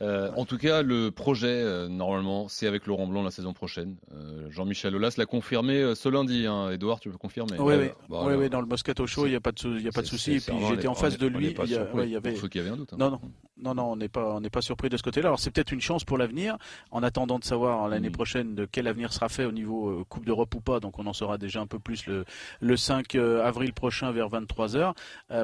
Euh, 0.00 0.30
en 0.36 0.46
tout 0.46 0.56
cas, 0.56 0.80
le 0.80 1.10
projet, 1.10 1.48
euh, 1.48 1.88
normalement, 1.88 2.48
c'est 2.48 2.66
avec 2.66 2.86
Laurent 2.86 3.06
Blanc 3.06 3.22
la 3.22 3.30
saison 3.30 3.52
prochaine. 3.52 3.96
Euh, 4.14 4.48
Jean-Michel 4.50 4.96
Aulas 4.96 5.14
l'a 5.18 5.26
confirmé 5.26 5.94
ce 5.94 6.08
lundi. 6.08 6.46
Hein. 6.46 6.70
Edouard, 6.70 7.00
tu 7.00 7.10
peux 7.10 7.18
confirmer? 7.18 7.58
Oui, 7.58 7.74
Euh, 7.74 7.88
oui, 7.88 7.90
bon, 8.08 8.38
oui, 8.38 8.48
dans 8.48 8.62
le 8.62 8.66
Moscato 8.66 9.06
Show, 9.06 9.26
il 9.26 9.30
n'y 9.30 9.36
a 9.36 9.40
pas 9.40 9.52
de, 9.52 9.78
y 9.78 9.88
a 9.88 9.92
pas 9.92 10.00
de 10.00 10.06
souci. 10.06 10.32
Et 10.36 10.40
puis 10.40 10.54
j'étais 10.70 10.88
en 10.88 10.94
face 10.94 11.18
de 11.18 11.26
lui. 11.26 11.54
il 11.64 11.70
y 11.70 11.74
a- 11.76 11.94
ouais, 11.94 12.08
y 12.08 12.16
avait, 12.16 12.30
Pour 12.32 12.40
ceux 12.40 12.48
qui 12.48 12.58
avaient 12.58 12.70
un 12.70 12.76
doute. 12.78 12.94
hein. 12.94 12.96
Non, 12.98 13.10
non, 13.10 13.20
non, 13.62 13.74
non, 13.74 13.92
on 13.92 13.96
n'est 13.96 14.08
pas, 14.08 14.34
on 14.34 14.40
n'est 14.40 14.50
pas 14.50 14.62
surpris 14.62 14.88
de 14.88 14.96
ce 14.96 15.02
côté-là. 15.02 15.28
Alors 15.28 15.38
c'est 15.38 15.50
peut-être 15.50 15.72
une 15.72 15.80
chance 15.80 16.04
pour 16.04 16.18
l'avenir, 16.18 16.56
en 16.90 17.02
attendant 17.02 17.38
de 17.38 17.44
savoir 17.44 17.88
l'année 17.88 18.08
Mm. 18.08 18.12
prochaine 18.12 18.54
de 18.54 18.64
quel 18.70 18.86
avenir 18.86 19.12
sera 19.12 19.28
fait 19.28 19.44
au 19.44 19.52
niveau 19.52 19.88
euh, 19.90 20.04
Coupe 20.08 20.24
d'Europe 20.24 20.54
ou 20.54 20.60
pas. 20.60 20.80
Donc 20.80 20.98
on 20.98 21.06
en 21.06 21.12
saura 21.12 21.38
déjà 21.38 21.60
un 21.60 21.66
peu 21.66 21.78
plus 21.78 22.06
le, 22.06 22.24
le 22.60 22.76
5 22.76 23.14
euh, 23.14 23.44
avril 23.44 23.72
prochain 23.72 24.10
vers 24.12 24.28
23 24.28 24.68
h 24.76 24.94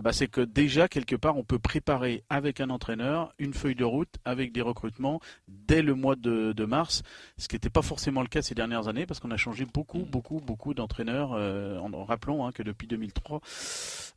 bah, 0.03 0.13
c'est 0.13 0.29
que 0.29 0.41
déjà 0.41 0.89
quelque 0.89 1.17
part 1.17 1.37
on 1.37 1.45
peut 1.45 1.59
préparer 1.59 2.23
avec 2.31 2.61
un 2.61 2.71
entraîneur 2.71 3.33
une 3.39 3.55
feuille 3.55 3.75
de 3.75 3.85
route 3.85 4.15
avec 4.25 4.53
des 4.53 4.63
recrutements 4.63 5.21
dès 5.49 5.83
le 5.83 5.95
mois 5.95 6.17
de, 6.17 6.53
de 6.53 6.65
mars, 6.65 7.03
ce 7.39 7.49
qui 7.49 7.55
n'était 7.55 7.71
pas 7.71 7.83
forcément 7.83 8.21
le 8.23 8.29
cas 8.29 8.43
ces 8.43 8.55
dernières 8.55 8.89
années 8.89 9.07
parce 9.07 9.21
qu'on 9.21 9.31
a 9.31 9.37
changé 9.37 9.65
beaucoup, 9.65 10.01
beaucoup, 10.01 10.41
beaucoup 10.41 10.75
d'entraîneurs. 10.75 11.33
euh, 11.35 11.79
en, 11.79 11.93
en 11.93 12.05
rappelant 12.05 12.47
hein, 12.47 12.53
que 12.53 12.63
depuis 12.63 12.87
2003, 12.87 13.41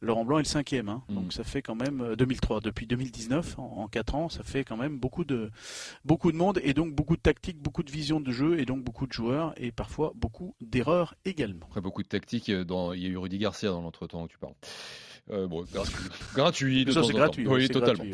Laurent 0.02 0.26
Blanc 0.26 0.38
est 0.40 0.44
le 0.44 0.48
cinquième. 0.48 0.90
hein. 0.90 1.02
Mm. 1.10 1.16
Donc 1.16 1.34
ça 1.34 1.44
fait 1.44 1.62
quand 1.62 1.76
même 1.76 2.02
euh, 2.02 2.16
2003. 2.16 2.62
Depuis 2.62 2.88
2019, 2.88 3.60
en, 3.60 3.64
en 3.84 3.88
4 3.90 4.16
ans, 4.16 4.30
ça 4.30 4.44
fait 4.44 4.64
quand 4.64 4.78
même 4.78 4.98
beaucoup 4.98 5.24
de, 5.24 5.52
beaucoup 6.06 6.32
de 6.32 6.38
monde 6.38 6.60
et 6.64 6.74
donc 6.74 6.94
beaucoup 6.94 7.16
de 7.16 7.22
tactique, 7.22 7.58
beaucoup 7.60 7.84
de 7.84 7.92
vision 7.92 8.20
de 8.20 8.32
jeu 8.32 8.60
et 8.60 8.66
donc 8.66 8.84
beaucoup 8.84 9.08
de 9.08 9.14
joueurs 9.14 9.54
et 9.58 9.72
parfois 9.72 10.14
beaucoup 10.16 10.56
d'erreurs 10.62 11.16
également. 11.26 11.66
Après 11.68 11.82
beaucoup 11.82 12.04
de 12.04 12.08
tactiques, 12.08 12.50
euh, 12.50 12.64
dans... 12.64 12.94
il 12.94 13.04
y 13.04 13.06
a 13.06 13.10
eu 13.10 13.18
Rudy 13.18 13.38
Garcia 13.38 13.70
dans 13.70 13.82
l'entretemps 13.82 14.24
où 14.24 14.28
tu 14.28 14.38
parles. 14.38 14.56
Euh, 15.32 15.48
bon, 15.48 15.64
gratuit. 16.34 16.86
de 16.86 16.92
Ça 16.92 17.04
c'est. 17.04 17.14
Oui, 17.48 17.70
totalement. 17.70 18.04
gratuit, 18.04 18.14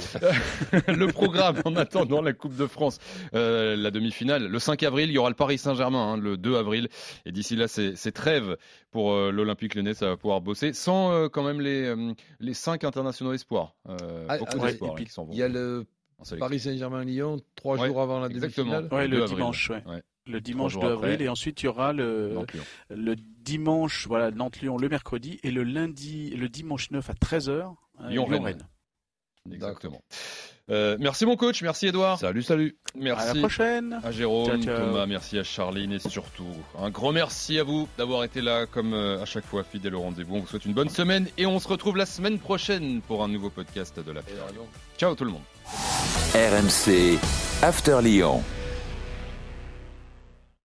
ouais. 0.74 0.81
le 0.95 1.07
programme 1.07 1.62
en 1.65 1.75
attendant 1.75 2.22
la 2.22 2.34
Coupe 2.34 2.55
de 2.55 2.67
France, 2.67 3.00
euh, 3.34 3.75
la 3.75 3.91
demi-finale. 3.91 4.47
Le 4.47 4.60
5 4.60 4.84
avril, 4.84 5.10
il 5.10 5.13
y 5.13 5.17
aura 5.17 5.30
le 5.30 5.36
Paris 5.36 5.58
Saint-Germain, 5.58 6.13
hein, 6.13 6.17
le 6.17 6.38
2 6.38 6.56
avril. 6.56 6.89
Et 7.25 7.32
d'ici 7.32 7.56
là, 7.56 7.67
c'est 7.67 8.12
trêve 8.12 8.58
pour 8.91 9.13
euh, 9.13 9.32
l'Olympique 9.32 9.75
lyonnais. 9.75 9.93
Ça 9.93 10.08
va 10.08 10.17
pouvoir 10.17 10.41
bosser 10.41 10.73
sans 10.73 11.12
euh, 11.12 11.28
quand 11.30 11.43
même 11.43 11.62
les, 11.62 11.84
euh, 11.84 12.13
les 12.39 12.54
cinq 12.54 12.84
internationaux 12.84 13.34
espoirs. 13.34 13.75
Euh, 13.89 14.25
Ah, 14.28 14.38
beaucoup 14.38 14.58
ah, 14.62 14.65
d'espoirs 14.67 14.91
hein, 14.91 14.95
puis, 14.95 15.06
qui 15.06 15.12
s'en 15.12 15.25
vont. 15.25 15.32
Il 15.32 15.38
y 15.39 15.43
a 15.43 15.47
le. 15.47 15.86
Paris 16.39 16.60
Saint-Germain-Lyon, 16.60 17.38
trois 17.56 17.78
Ouais, 17.78 17.88
jours 17.88 18.01
avant 18.01 18.19
la 18.21 18.28
exactement. 18.28 18.71
demi-finale. 18.80 18.97
Ouais, 18.97 19.08
Le 19.08 19.12
le 19.12 19.17
2 19.17 19.23
avril. 19.23 19.36
dimanche, 19.38 19.69
ouais. 19.69 20.01
Le 20.27 20.41
dimanche 20.41 20.73
jours 20.73 20.83
2 20.83 20.93
après. 20.93 21.07
avril 21.07 21.21
et 21.21 21.29
ensuite 21.29 21.61
il 21.61 21.65
y 21.65 21.69
aura 21.69 21.93
le, 21.93 22.45
dimanche, 23.41 24.07
voilà, 24.07 24.31
Nantes-Lyon 24.31 24.77
le 24.77 24.89
mercredi 24.89 25.39
et 25.43 25.51
le 25.51 25.63
lundi, 25.63 26.31
le 26.31 26.49
dimanche 26.49 26.89
9 26.91 27.09
à 27.09 27.13
13h, 27.13 27.75
Lyon-Rennes. 28.09 28.67
Exactement. 29.51 30.01
Euh, 30.71 30.97
merci 30.99 31.27
mon 31.27 31.35
coach, 31.35 31.61
merci 31.61 31.88
Edouard. 31.88 32.17
Salut, 32.17 32.41
salut. 32.41 32.75
Merci 32.95 33.29
À 33.29 33.33
la 33.35 33.39
prochaine. 33.39 33.99
à 34.03 34.11
Jérôme, 34.11 34.47
Ciao, 34.47 34.61
ciao. 34.63 34.77
Thomas, 34.77 35.05
merci 35.05 35.38
à 35.38 35.43
Charline 35.43 35.91
et 35.91 35.99
surtout 35.99 36.47
un 36.79 36.89
grand 36.89 37.11
merci 37.11 37.59
à 37.59 37.63
vous 37.63 37.88
d'avoir 37.99 38.23
été 38.23 38.41
là 38.41 38.65
comme 38.65 38.95
euh, 38.95 39.21
à 39.21 39.25
chaque 39.25 39.45
fois 39.45 39.63
fidèle 39.63 39.93
au 39.93 40.01
rendez-vous. 40.01 40.38
On 40.38 40.39
vous 40.39 40.47
souhaite 40.47 40.65
une 40.65 40.73
bonne 40.73 40.89
semaine 40.89 41.27
et 41.38 41.45
on 41.45 41.59
se 41.59 41.67
retrouve 41.67 41.97
la 41.97 42.07
semaine 42.07 42.39
prochaine 42.39 43.01
pour 43.01 43.23
un 43.23 43.27
nouveau 43.27 43.51
podcast 43.51 43.99
de 43.99 44.11
la 44.11 44.21
Ciao 44.97 45.13
tout 45.13 45.25
le 45.25 45.31
monde. 45.31 45.43
RMC 46.33 47.19
After 47.61 47.99
Lyon. 48.01 48.41